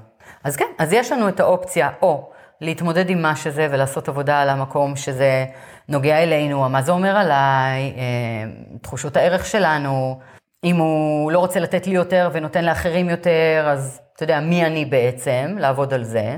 אז 0.44 0.56
כן, 0.56 0.64
אז 0.78 0.92
יש 0.92 1.12
לנו 1.12 1.28
את 1.28 1.40
האופציה 1.40 1.90
או 2.02 2.30
להתמודד 2.60 3.10
עם 3.10 3.22
מה 3.22 3.36
שזה 3.36 3.68
ולעשות 3.70 4.08
עבודה 4.08 4.42
על 4.42 4.48
המקום 4.48 4.96
שזה 4.96 5.46
נוגע 5.88 6.22
אלינו, 6.22 6.68
מה 6.68 6.82
זה 6.82 6.92
אומר 6.92 7.16
עליי, 7.16 7.92
אה, 7.96 8.78
תחושות 8.82 9.16
הערך 9.16 9.46
שלנו, 9.46 10.20
אם 10.64 10.76
הוא 10.76 11.32
לא 11.32 11.38
רוצה 11.38 11.60
לתת 11.60 11.86
לי 11.86 11.94
יותר 11.94 12.30
ונותן 12.32 12.64
לאחרים 12.64 13.10
יותר, 13.10 13.68
אז 13.72 14.00
אתה 14.12 14.22
יודע, 14.22 14.40
מי 14.40 14.66
אני 14.66 14.84
בעצם, 14.84 15.56
לעבוד 15.58 15.94
על 15.94 16.04
זה. 16.04 16.36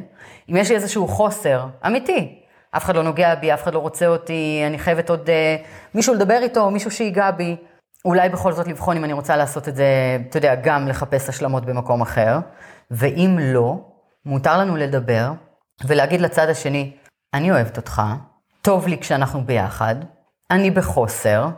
אם 0.50 0.57
יש 0.57 0.69
לי 0.69 0.75
איזשהו 0.75 1.09
חוסר 1.09 1.66
אמיתי, 1.87 2.40
אף 2.71 2.85
אחד 2.85 2.97
לא 2.97 3.02
נוגע 3.02 3.35
בי, 3.35 3.54
אף 3.54 3.62
אחד 3.62 3.75
לא 3.75 3.78
רוצה 3.78 4.07
אותי, 4.07 4.62
אני 4.66 4.78
חייבת 4.78 5.11
עוד 5.11 5.28
uh, 5.28 5.66
מישהו 5.95 6.14
לדבר 6.14 6.38
איתו, 6.42 6.71
מישהו 6.71 6.90
שיגע 6.90 7.30
בי. 7.30 7.57
אולי 8.04 8.28
בכל 8.28 8.52
זאת 8.52 8.66
לבחון 8.66 8.97
אם 8.97 9.04
אני 9.04 9.12
רוצה 9.12 9.37
לעשות 9.37 9.69
את 9.69 9.76
זה, 9.76 9.87
אתה 10.28 10.38
יודע, 10.38 10.54
גם 10.54 10.88
לחפש 10.88 11.28
השלמות 11.28 11.66
במקום 11.66 12.02
אחר. 12.02 12.38
ואם 12.90 13.38
לא, 13.40 13.76
מותר 14.26 14.59
לנו 14.59 14.76
לדבר 14.76 15.33
ולהגיד 15.85 16.21
לצד 16.21 16.49
השני, 16.49 16.97
אני 17.35 17.50
אוהבת 17.50 17.76
אותך, 17.76 18.02
טוב 18.62 18.87
לי 18.87 18.99
כשאנחנו 18.99 19.45
ביחד, 19.45 19.95
אני 20.50 20.71
בחוסר, 20.71 21.49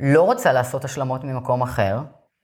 לא 0.00 0.22
רוצה 0.22 0.52
לעשות 0.52 0.84
השלמות 0.84 1.24
ממקום 1.24 1.62
אחר, 1.62 1.98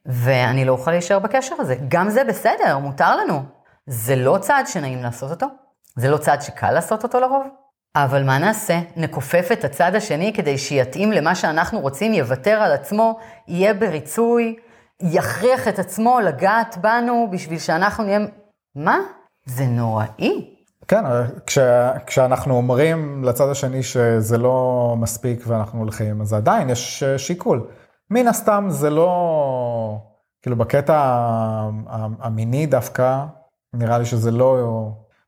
ואני 0.07 0.65
לא 0.65 0.73
אוכל 0.73 0.91
להישאר 0.91 1.19
בקשר 1.19 1.55
הזה. 1.59 1.77
גם 1.89 2.09
זה 2.09 2.25
בסדר, 2.25 2.79
מותר 2.79 3.17
לנו. 3.17 3.43
זה 3.87 4.17
לא 4.17 4.39
צעד 4.41 4.67
שנעים 4.67 5.03
לעשות 5.03 5.31
אותו, 5.31 5.47
זה 5.97 6.11
לא 6.11 6.17
צעד 6.17 6.43
שקל 6.43 6.71
לעשות 6.71 7.03
אותו 7.03 7.21
לרוב. 7.21 7.47
אבל 7.97 8.25
מה 8.25 8.39
נעשה? 8.39 8.81
נכופף 8.97 9.49
את 9.53 9.65
הצד 9.65 9.95
השני 9.95 10.33
כדי 10.33 10.59
שיתאים 10.59 11.13
למה 11.13 11.35
שאנחנו 11.35 11.81
רוצים, 11.81 12.15
יוותר 12.15 12.51
על 12.51 12.73
עצמו, 12.73 13.19
יהיה 13.49 13.75
בריצוי, 13.75 14.57
יכריח 15.01 15.69
את 15.69 15.79
עצמו 15.79 16.21
לגעת 16.21 16.79
בנו 16.81 17.29
בשביל 17.33 17.59
שאנחנו 17.59 18.05
נהיה... 18.05 18.19
מה? 18.75 18.99
זה 19.47 19.65
נוראי. 19.65 20.57
כן, 20.89 21.05
כש, 21.47 21.59
כשאנחנו 22.07 22.55
אומרים 22.55 23.25
לצד 23.25 23.49
השני 23.49 23.83
שזה 23.83 24.39
לא 24.39 24.95
מספיק 24.99 25.45
ואנחנו 25.47 25.79
הולכים, 25.79 26.21
אז 26.21 26.33
עדיין 26.33 26.71
יש 26.71 27.05
שיקול. 27.17 27.67
מן 28.11 28.29
הסתם 28.29 28.67
זה 28.69 28.91
לא, 28.91 29.99
כאילו 30.43 30.57
בקטע 30.57 30.99
המיני 32.21 32.67
דווקא, 32.67 33.25
נראה 33.75 33.99
לי 33.99 34.05
שזה 34.05 34.31
לא 34.31 34.59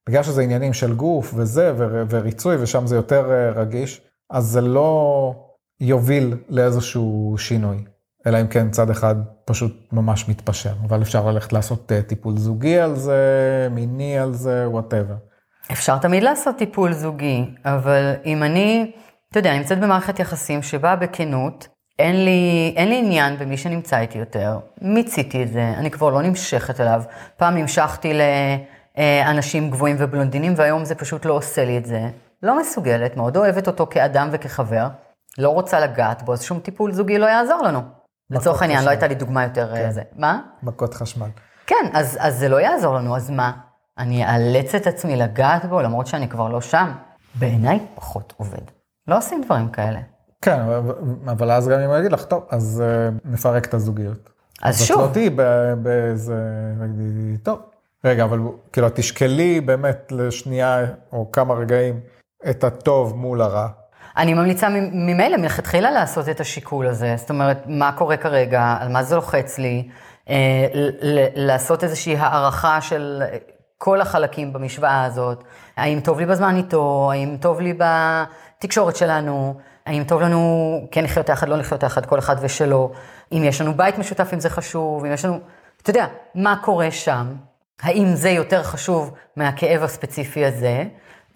בגלל 0.09 0.23
שזה 0.23 0.43
עניינים 0.43 0.73
של 0.73 0.95
גוף 0.95 1.33
וזה, 1.37 1.73
וריצוי, 2.11 2.57
ושם 2.61 2.87
זה 2.87 2.97
יותר 2.97 3.31
אה, 3.31 3.51
רגיש, 3.51 4.01
אז 4.31 4.45
זה 4.45 4.61
לא 4.61 5.35
יוביל 5.81 6.37
לאיזשהו 6.49 7.35
שינוי. 7.39 7.85
אלא 8.27 8.41
אם 8.41 8.47
כן 8.47 8.71
צד 8.71 8.91
אחד 8.91 9.15
פשוט 9.45 9.89
ממש 9.93 10.29
מתפשר, 10.29 10.73
אבל 10.89 11.03
אפשר 11.03 11.27
ללכת 11.27 11.53
לעשות 11.53 11.93
אה, 11.93 12.03
טיפול 12.03 12.37
זוגי 12.37 12.79
על 12.79 12.97
זה, 12.97 13.19
מיני 13.71 14.19
על 14.19 14.35
זה, 14.35 14.69
whatever. 14.69 15.15
אפשר 15.73 15.99
תמיד 15.99 16.23
לעשות 16.23 16.57
טיפול 16.57 16.93
זוגי, 16.93 17.45
אבל 17.65 18.13
אם 18.25 18.43
אני, 18.43 18.93
אתה 19.31 19.39
יודע, 19.39 19.59
נמצאת 19.59 19.81
במערכת 19.81 20.19
יחסים 20.19 20.63
שבה 20.63 20.97
בכנות, 20.97 21.69
אין 21.99 22.25
לי, 22.25 22.73
אין 22.77 22.89
לי 22.89 22.99
עניין 22.99 23.39
במי 23.39 23.57
שנמצא 23.57 23.99
איתי 23.99 24.19
יותר, 24.19 24.59
מיציתי 24.83 25.43
את 25.43 25.49
זה, 25.53 25.73
אני 25.77 25.91
כבר 25.91 26.11
לא 26.11 26.23
נמשכת 26.23 26.81
אליו. 26.81 27.03
פעם 27.37 27.57
נמשכתי 27.57 28.15
ל... 28.15 28.21
אה, 28.99 29.31
אנשים 29.31 29.71
גבוהים 29.71 29.97
ובלונדינים, 29.99 30.55
והיום 30.57 30.85
זה 30.85 30.95
פשוט 30.95 31.25
לא 31.25 31.33
עושה 31.33 31.65
לי 31.65 31.79
את 31.79 31.87
זה. 31.87 32.09
לא 32.43 32.61
מסוגלת, 32.61 33.17
מאוד 33.17 33.37
אוהבת 33.37 33.67
אותו 33.67 33.87
כאדם 33.91 34.29
וכחבר, 34.33 34.89
לא 35.39 35.49
רוצה 35.49 35.81
לגעת 35.81 36.23
בו, 36.23 36.33
אז 36.33 36.43
שום 36.43 36.61
טיפול 36.61 36.93
זוגי 36.93 37.19
לא 37.19 37.27
יעזור 37.27 37.63
לנו. 37.63 37.81
לצורך 38.31 38.63
העניין, 38.63 38.85
לא 38.85 38.91
הייתה 38.91 39.07
לי 39.07 39.15
דוגמה 39.15 39.45
יותר 39.45 39.73
אה, 39.73 39.77
כן. 39.77 39.91
זה. 39.91 40.03
מה? 40.17 40.41
מכות 40.63 40.95
חשמל. 40.95 41.29
כן, 41.67 41.91
אז, 41.93 42.19
אז 42.21 42.39
זה 42.39 42.49
לא 42.49 42.61
יעזור 42.61 42.95
לנו, 42.95 43.17
אז 43.17 43.31
מה? 43.31 43.53
אני 43.99 44.25
אאלץ 44.25 44.75
את 44.75 44.87
עצמי 44.87 45.17
לגעת 45.17 45.65
בו, 45.65 45.83
למרות 45.83 46.07
שאני 46.07 46.29
כבר 46.29 46.49
לא 46.49 46.61
שם? 46.61 46.93
בעיניי 47.35 47.87
פחות 47.95 48.35
עובד. 48.37 48.63
לא 49.09 49.19
עושים 49.19 49.43
דברים 49.45 49.69
כאלה. 49.69 50.01
כן, 50.43 50.61
אבל 51.27 51.51
אז 51.51 51.69
גם 51.69 51.81
אם 51.81 51.91
אני 51.91 52.01
אגיד 52.01 52.13
לך, 52.13 52.25
טוב, 52.25 52.47
אז 52.51 52.83
uh, 52.87 53.21
נפרק 53.25 53.67
את 53.67 53.75
הזוגיות. 53.75 54.31
אז, 54.63 54.75
אז 54.75 54.87
שוב. 54.87 55.01
אז 55.01 55.05
את 55.05 55.09
לא 55.09 55.13
תהיי 55.13 55.31
באיזה, 55.83 56.35
טוב, 57.43 57.59
רגע, 58.05 58.25
אבל 58.25 58.39
כאילו, 58.73 58.89
תשקלי 58.95 59.61
באמת 59.61 60.13
לשנייה 60.13 60.87
או 61.13 61.33
כמה 61.33 61.55
רגעים 61.55 62.01
את 62.51 62.65
הטוב 62.65 63.17
מול 63.17 63.43
הרע. 63.43 63.69
אני 64.17 64.35
ממליצה 64.35 64.69
ממילא 64.93 65.37
מלכתחילה 65.37 65.91
לעשות 65.91 66.29
את 66.29 66.41
השיקול 66.41 66.87
הזה. 66.87 67.15
זאת 67.17 67.31
אומרת, 67.31 67.63
מה 67.67 67.93
קורה 67.93 68.17
כרגע, 68.17 68.77
על 68.81 68.89
מה 68.89 69.03
זה 69.03 69.15
לוחץ 69.17 69.59
לי, 69.59 69.89
אה, 70.29 70.67
לעשות 71.35 71.85
איזושהי 71.85 72.17
הערכה 72.17 72.81
של 72.81 73.23
כל 73.79 74.01
החלקים 74.01 74.53
במשוואה 74.53 75.05
הזאת. 75.05 75.45
האם 75.77 76.01
טוב 76.01 76.21
לי 76.21 76.27
בזמן 76.27 76.57
איתו, 76.57 77.11
האם 77.13 77.37
טוב 77.41 77.61
לי 77.61 77.79
בתקשורת 77.79 78.97
שלנו, 78.97 79.55
האם 79.87 80.05
טוב 80.05 80.21
לנו 80.21 80.89
כן 80.91 81.05
לחיות 81.05 81.29
יחד, 81.29 81.49
לא 81.49 81.57
לחיות 81.57 81.83
יחד, 81.83 82.07
כל 82.07 82.19
אחד 82.19 82.37
ושלו. 82.41 82.93
אם 83.33 83.43
יש 83.45 83.61
לנו 83.61 83.75
בית 83.75 83.99
משותף, 83.99 84.31
אם 84.35 84.41
זה 84.41 84.51
חשוב, 84.51 85.05
אם 85.05 85.13
יש 85.13 85.25
לנו... 85.25 85.39
אתה 85.83 85.91
יודע, 85.91 86.07
מה 86.35 86.57
קורה 86.63 86.91
שם? 86.91 87.27
האם 87.83 88.15
זה 88.15 88.31
יותר 88.31 88.63
חשוב 88.63 89.15
מהכאב 89.37 89.83
הספציפי 89.83 90.45
הזה, 90.45 90.85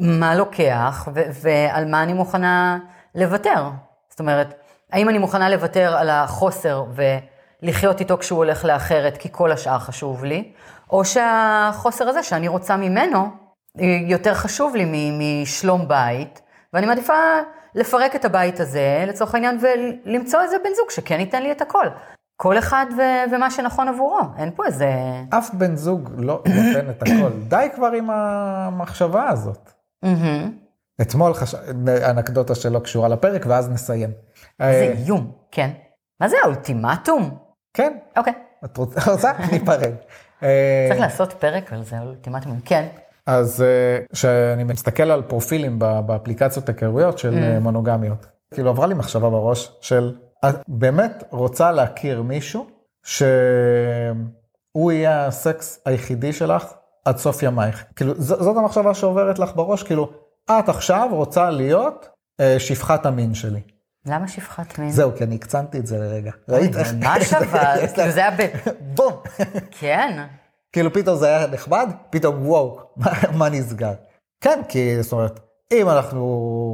מה 0.00 0.34
לוקח 0.34 1.08
ו- 1.14 1.24
ועל 1.42 1.84
מה 1.84 2.02
אני 2.02 2.12
מוכנה 2.12 2.78
לוותר. 3.14 3.68
זאת 4.10 4.20
אומרת, 4.20 4.54
האם 4.92 5.08
אני 5.08 5.18
מוכנה 5.18 5.48
לוותר 5.50 5.96
על 5.96 6.10
החוסר 6.10 6.84
ולחיות 7.62 8.00
איתו 8.00 8.18
כשהוא 8.18 8.36
הולך 8.36 8.64
לאחרת 8.64 9.16
כי 9.16 9.28
כל 9.32 9.52
השאר 9.52 9.78
חשוב 9.78 10.24
לי, 10.24 10.52
או 10.90 11.04
שהחוסר 11.04 12.08
הזה 12.08 12.22
שאני 12.22 12.48
רוצה 12.48 12.76
ממנו 12.76 13.28
יותר 14.06 14.34
חשוב 14.34 14.76
לי 14.76 15.12
משלום 15.18 15.88
בית, 15.88 16.42
ואני 16.72 16.86
מעדיפה 16.86 17.14
לפרק 17.74 18.16
את 18.16 18.24
הבית 18.24 18.60
הזה 18.60 19.04
לצורך 19.06 19.34
העניין 19.34 19.58
ולמצוא 19.60 20.42
איזה 20.42 20.56
בן 20.64 20.70
זוג 20.76 20.90
שכן 20.90 21.20
ייתן 21.20 21.42
לי 21.42 21.52
את 21.52 21.62
הכל. 21.62 21.86
כל 22.42 22.58
אחד 22.58 22.86
ו- 22.98 23.34
ומה 23.34 23.50
שנכון 23.50 23.88
עבורו, 23.88 24.20
אין 24.38 24.50
פה 24.56 24.66
איזה... 24.66 24.90
אף 25.30 25.54
בן 25.54 25.76
זוג 25.76 26.10
לא 26.16 26.42
נותן 26.56 26.90
את 26.90 27.02
הכל. 27.02 27.30
די 27.48 27.68
כבר 27.74 27.86
עם 27.86 28.10
המחשבה 28.10 29.28
הזאת. 29.28 29.72
אתמול 31.02 31.34
חש... 31.34 31.54
אנקדוטה 32.10 32.54
שלא 32.54 32.78
קשורה 32.78 33.08
לפרק, 33.08 33.44
ואז 33.48 33.70
נסיים. 33.70 34.10
זה 34.58 34.64
אה, 34.64 34.92
איום, 34.92 35.32
כן. 35.50 35.70
מה 36.20 36.28
זה 36.28 36.36
האולטימטום? 36.42 37.38
כן. 37.74 37.96
אוקיי. 38.16 38.32
את 38.64 38.76
רוצה? 39.08 39.32
ניפרד. 39.52 39.94
אה, 40.42 40.86
צריך 40.88 41.00
לעשות 41.00 41.32
פרק 41.32 41.72
על 41.72 41.82
זה, 41.82 42.00
אולטימטום, 42.00 42.60
כן. 42.64 42.86
אז 43.26 43.64
כשאני 44.12 44.62
אה, 44.62 44.68
מסתכל 44.68 45.10
על 45.10 45.22
פרופילים 45.22 45.78
באפליקציות 45.78 46.68
היכרויות 46.68 47.18
של 47.18 47.58
מונוגמיות, 47.58 48.26
כאילו 48.54 48.70
עברה 48.70 48.86
לי 48.86 48.94
מחשבה 48.94 49.30
בראש 49.30 49.76
של, 49.80 50.14
את 50.48 50.56
באמת 50.68 51.24
רוצה 51.30 51.72
להכיר 51.72 52.22
מישהו 52.22 52.66
שהוא 53.04 53.32
יהיה 54.92 55.26
הסקס 55.26 55.80
היחידי 55.84 56.32
שלך 56.32 56.64
עד 57.04 57.16
סוף 57.16 57.42
ימייך. 57.42 57.84
כאילו, 57.96 58.14
זאת 58.18 58.56
המחשבה 58.56 58.94
שעוברת 58.94 59.38
לך 59.38 59.56
בראש, 59.56 59.82
כאילו, 59.82 60.12
את 60.50 60.68
עכשיו 60.68 61.08
רוצה 61.10 61.50
להיות 61.50 62.08
אה, 62.40 62.60
שפחת 62.60 63.06
המין 63.06 63.34
שלי. 63.34 63.60
למה 64.06 64.28
שפחת 64.28 64.78
מין? 64.78 64.90
זהו, 64.90 65.12
כי 65.16 65.24
אני 65.24 65.34
הקצנתי 65.34 65.78
את 65.78 65.86
זה 65.86 65.98
לרגע. 65.98 66.32
ראית 66.48 66.76
איך? 66.76 66.94
ממש 66.94 67.32
אבל, 67.42 67.86
כאילו 67.94 68.10
זה 68.10 68.20
היה 68.20 68.30
ב... 68.30 68.46
בום. 68.80 69.12
כן. 69.70 70.26
כאילו 70.72 70.92
פתאום 70.92 71.16
זה 71.16 71.26
היה 71.26 71.46
נחמד, 71.46 71.90
פתאום 72.10 72.46
וואו, 72.46 72.80
מה, 73.34 73.48
נסגר? 73.48 73.92
כן, 74.40 74.60
כי 74.68 75.02
זאת 75.02 75.12
אומרת, 75.12 75.40
אם 75.72 75.88
אנחנו 75.88 76.24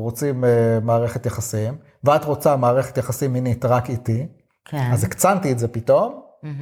רוצים 0.03 0.45
uh, 0.45 0.47
מערכת 0.85 1.27
יחסים, 1.27 1.79
ואת 2.05 2.25
רוצה 2.25 2.57
מערכת 2.57 2.99
יחסים 2.99 3.33
מינית 3.33 3.65
רק 3.65 3.91
איתי, 3.91 4.27
כן. 4.65 4.91
אז 4.93 5.05
הקצנתי 5.05 5.53
את 5.53 5.59
זה 5.59 5.69
פתאום, 5.69 6.21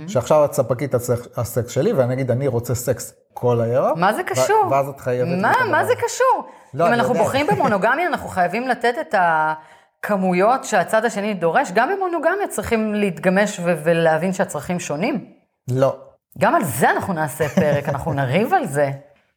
שעכשיו 0.09 0.45
את 0.45 0.53
ספקית 0.53 0.95
הסק- 0.95 1.39
הסקס 1.39 1.71
שלי, 1.71 1.93
ואני 1.93 2.15
אגיד, 2.15 2.31
אני 2.31 2.47
רוצה 2.47 2.75
סקס 2.75 3.15
כל 3.35 3.61
היום. 3.61 4.01
מה 4.01 4.13
זה 4.13 4.23
ו- 4.23 4.27
קשור? 4.27 4.67
ואז 4.71 4.89
את 4.89 5.01
חייבת... 5.01 5.29
מה, 5.43 5.53
מה 5.71 5.85
זה 5.85 5.93
קשור? 6.07 6.47
לא, 6.75 6.89
אם 6.89 6.93
אנחנו 6.93 7.13
יודע. 7.15 7.23
בוחרים 7.25 7.47
במונוגמיה, 7.47 8.07
אנחנו 8.07 8.29
חייבים 8.29 8.69
לתת 8.69 8.95
את 9.01 9.15
הכמויות 9.19 10.65
שהצד 10.65 11.05
השני 11.05 11.35
דורש. 11.35 11.73
גם 11.75 11.89
במונוגמיה 11.97 12.49
צריכים 12.51 12.95
להתגמש 12.95 13.61
ו- 13.65 13.81
ולהבין 13.85 14.33
שהצרכים 14.33 14.81
שונים. 14.81 15.25
לא. 15.71 15.97
גם 16.39 16.55
על 16.55 16.65
זה 16.65 16.91
אנחנו 16.91 17.13
נעשה 17.15 17.49
פרק, 17.49 17.89
אנחנו 17.89 18.13
נריב 18.13 18.55
על 18.55 18.67
זה. 18.67 18.91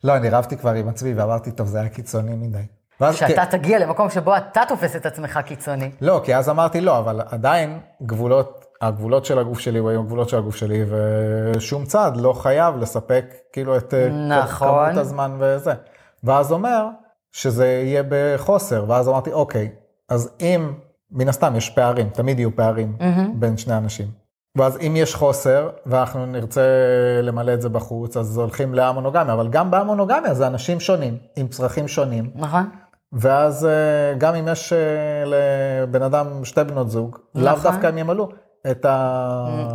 לא, 0.04 0.16
אני 0.18 0.30
רבתי 0.30 0.58
כבר 0.58 0.72
עם 0.72 0.90
עצמי 0.90 1.14
ואמרתי, 1.14 1.52
טוב, 1.52 1.68
זה 1.68 1.80
היה 1.80 1.90
קיצוני 1.90 2.36
מדי. 2.36 2.64
ואז- 3.02 3.16
שאתה 3.16 3.46
תגיע 3.46 3.80
למקום 3.80 4.10
שבו 4.10 4.38
אתה 4.38 4.62
תופס 4.68 4.96
את 4.96 5.06
עצמך 5.06 5.40
קיצוני. 5.46 5.92
לא, 6.02 6.22
כי 6.24 6.36
אז 6.36 6.50
אמרתי 6.50 6.82
לא, 6.82 6.98
אבל 7.00 7.22
עדיין 7.30 7.80
גבולות, 8.04 8.66
הגבולות 8.82 9.26
של 9.26 9.40
הגוף 9.40 9.60
שלי 9.60 9.80
היו 9.80 9.90
הגבולות 10.00 10.30
של 10.30 10.38
הגוף 10.38 10.56
שלי, 10.56 10.86
ושום 10.90 11.86
צד 11.86 12.12
לא 12.16 12.34
חייב 12.34 12.78
לספק 12.78 13.26
כאילו 13.54 13.78
את 13.78 13.94
אה, 13.94 14.10
נכון. 14.10 14.68
כמות 14.68 14.98
הזמן 14.98 15.32
וזה. 15.40 15.74
ואז 16.24 16.52
אומר 16.52 16.86
שזה 17.32 17.68
יהיה 17.68 18.04
בחוסר, 18.10 18.86
ואז 18.88 19.10
אמרתי, 19.10 19.32
אוקיי, 19.34 19.70
אז 20.10 20.30
אם, 20.42 20.74
מן 21.12 21.30
הסתם 21.30 21.56
יש 21.56 21.70
פערים, 21.70 22.10
תמיד 22.10 22.40
יהיו 22.40 22.56
פערים 22.56 22.98
בין 23.34 23.58
שני 23.58 23.78
אנשים. 23.78 24.08
ואז 24.58 24.78
אם 24.88 24.94
יש 24.96 25.16
חוסר, 25.16 25.70
ואנחנו 25.86 26.26
נרצה 26.26 26.62
למלא 27.24 27.54
את 27.54 27.62
זה 27.62 27.70
בחוץ, 27.70 28.18
אז 28.18 28.38
הולכים 28.38 28.74
להמונוגמיה, 28.74 29.34
אבל 29.34 29.48
גם 29.48 29.72
בהמונוגמיה 29.72 30.34
זה 30.34 30.48
אנשים 30.48 30.80
שונים, 30.80 31.18
עם 31.36 31.48
צרכים 31.48 31.88
שונים. 31.88 32.32
נכון? 32.36 32.70
ואז 33.14 33.66
אה, 33.66 34.14
גם 34.18 34.36
אם 34.36 34.48
יש 34.48 34.74
אה, 34.74 34.78
לבן 35.26 36.02
אדם 36.02 36.46
שתי 36.46 36.64
בנות 36.64 36.90
זוג, 36.90 37.18
לאו 37.36 37.54
נכון. 37.54 37.72
דווקא 37.72 37.88
הם 37.88 37.98
ימלאו 37.98 38.30
את 38.72 38.86
ה... 38.86 39.72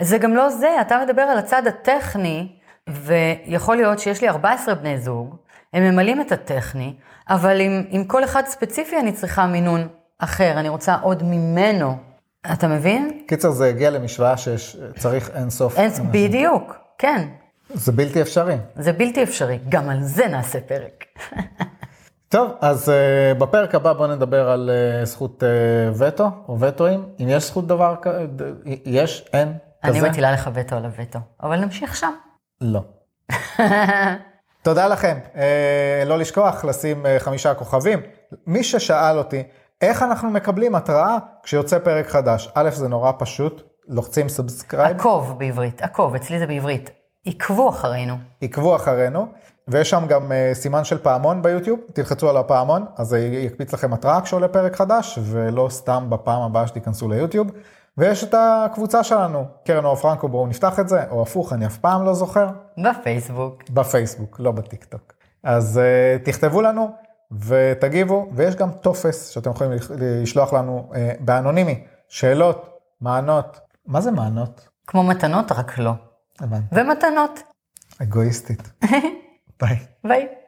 זה 0.00 0.18
גם 0.18 0.34
לא 0.34 0.50
זה, 0.50 0.68
אתה 0.80 1.02
מדבר 1.06 1.22
על 1.22 1.38
הצד 1.38 1.66
הטכני, 1.66 2.52
ויכול 2.88 3.76
להיות 3.76 3.98
שיש 3.98 4.22
לי 4.22 4.28
14 4.28 4.74
בני 4.74 4.98
זוג, 4.98 5.36
הם 5.72 5.82
ממלאים 5.82 6.20
את 6.20 6.32
הטכני, 6.32 6.94
אבל 7.28 7.60
עם, 7.60 7.84
עם 7.88 8.04
כל 8.04 8.24
אחד 8.24 8.42
ספציפי 8.46 8.98
אני 8.98 9.12
צריכה 9.12 9.46
מינון 9.46 9.88
אחר, 10.18 10.52
אני 10.56 10.68
רוצה 10.68 10.96
עוד 11.02 11.22
ממנו. 11.22 11.96
אתה 12.52 12.68
מבין? 12.68 13.22
קיצר, 13.26 13.50
זה 13.50 13.68
הגיע 13.68 13.90
למשוואה 13.90 14.36
שצריך 14.36 15.30
אין 15.34 15.50
סוף. 15.50 15.76
אין, 15.76 15.90
אנשים. 15.90 16.04
בדיוק, 16.12 16.76
כן. 16.98 17.28
זה 17.74 17.92
בלתי 17.92 18.22
אפשרי. 18.22 18.56
זה 18.76 18.92
בלתי 18.92 19.22
אפשרי, 19.22 19.58
גם 19.68 19.88
על 19.88 20.02
זה 20.02 20.26
נעשה 20.28 20.60
פרק. 20.60 21.04
טוב, 22.32 22.50
אז 22.60 22.88
uh, 22.88 23.38
בפרק 23.38 23.74
הבא 23.74 23.92
בוא 23.92 24.06
נדבר 24.06 24.50
על 24.50 24.70
אה, 25.02 25.06
זכות 25.06 25.42
אה, 25.42 25.46
וטו, 25.98 26.30
או 26.48 26.60
וטואים. 26.60 27.08
אם 27.20 27.26
יש 27.28 27.46
זכות 27.46 27.66
דבר 27.66 27.94
כזה, 28.02 28.26
יש, 28.84 29.28
אין, 29.32 29.52
אני 29.84 29.98
כזה? 29.98 30.10
מטילה 30.10 30.32
לך 30.32 30.50
וטו 30.54 30.76
על 30.76 30.84
הווטו, 30.84 31.18
אבל 31.42 31.60
נמשיך 31.60 31.96
שם. 31.96 32.12
לא. 32.60 32.80
תודה 34.62 34.88
לכם. 34.88 35.18
אה, 35.36 36.02
לא 36.06 36.18
לשכוח 36.18 36.64
לשים 36.64 37.06
אה, 37.06 37.18
חמישה 37.18 37.54
כוכבים. 37.54 38.00
מי 38.46 38.64
ששאל 38.64 39.18
אותי, 39.18 39.42
איך 39.80 40.02
אנחנו 40.02 40.30
מקבלים 40.30 40.74
התראה 40.74 41.18
כשיוצא 41.42 41.78
פרק 41.78 42.06
חדש? 42.06 42.50
א', 42.54 42.70
זה 42.70 42.88
נורא 42.88 43.12
פשוט, 43.18 43.62
לוחצים 43.88 44.28
subscribe, 44.28 44.96
עקוב 44.96 45.38
בעברית, 45.38 45.82
עקוב, 45.82 46.14
אצלי 46.14 46.38
זה 46.38 46.46
בעברית. 46.46 46.90
עקבו 47.26 47.68
אחרינו. 47.68 48.14
עקבו 48.42 48.76
אחרינו, 48.76 49.26
ויש 49.68 49.90
שם 49.90 50.06
גם 50.08 50.32
אה, 50.32 50.50
סימן 50.54 50.84
של 50.84 50.98
פעמון 50.98 51.42
ביוטיוב, 51.42 51.80
תלחצו 51.92 52.30
על 52.30 52.36
הפעמון, 52.36 52.84
אז 52.96 53.06
זה 53.08 53.18
יקפיץ 53.20 53.72
לכם 53.74 53.92
התראה 53.92 54.20
כשעולה 54.20 54.48
פרק 54.48 54.76
חדש, 54.76 55.18
ולא 55.22 55.66
סתם 55.70 56.06
בפעם 56.08 56.42
הבאה 56.42 56.66
שתיכנסו 56.66 57.08
ליוטיוב. 57.08 57.46
ויש 57.98 58.24
את 58.24 58.34
הקבוצה 58.38 59.04
שלנו, 59.04 59.44
קרן 59.64 59.84
אור 59.84 59.94
פרנקו, 59.96 60.28
בואו 60.28 60.46
נפתח 60.46 60.80
את 60.80 60.88
זה, 60.88 61.04
או 61.10 61.22
הפוך, 61.22 61.52
אני 61.52 61.66
אף 61.66 61.78
פעם 61.78 62.04
לא 62.04 62.14
זוכר. 62.14 62.46
בפייסבוק. 62.78 63.62
בפייסבוק, 63.70 64.36
לא 64.40 64.52
בטיקטוק. 64.52 65.12
אז 65.42 65.80
uh, 65.80 66.24
תכתבו 66.24 66.62
לנו 66.62 66.90
ותגיבו, 67.46 68.28
ויש 68.34 68.56
גם 68.56 68.70
טופס 68.70 69.28
שאתם 69.28 69.50
יכולים 69.50 69.72
לש- 69.72 69.90
לשלוח 69.98 70.52
לנו 70.52 70.88
uh, 70.92 70.96
באנונימי, 71.20 71.84
שאלות, 72.08 72.78
מענות. 73.00 73.60
מה 73.86 74.00
זה 74.00 74.10
מענות? 74.10 74.68
כמו 74.86 75.02
מתנות, 75.02 75.52
רק 75.52 75.78
לא. 75.78 75.92
הבנתי. 76.40 76.66
ומתנות. 76.72 77.42
אגואיסטית. 78.02 78.72
Vai. 79.62 79.88
Vai. 80.02 80.41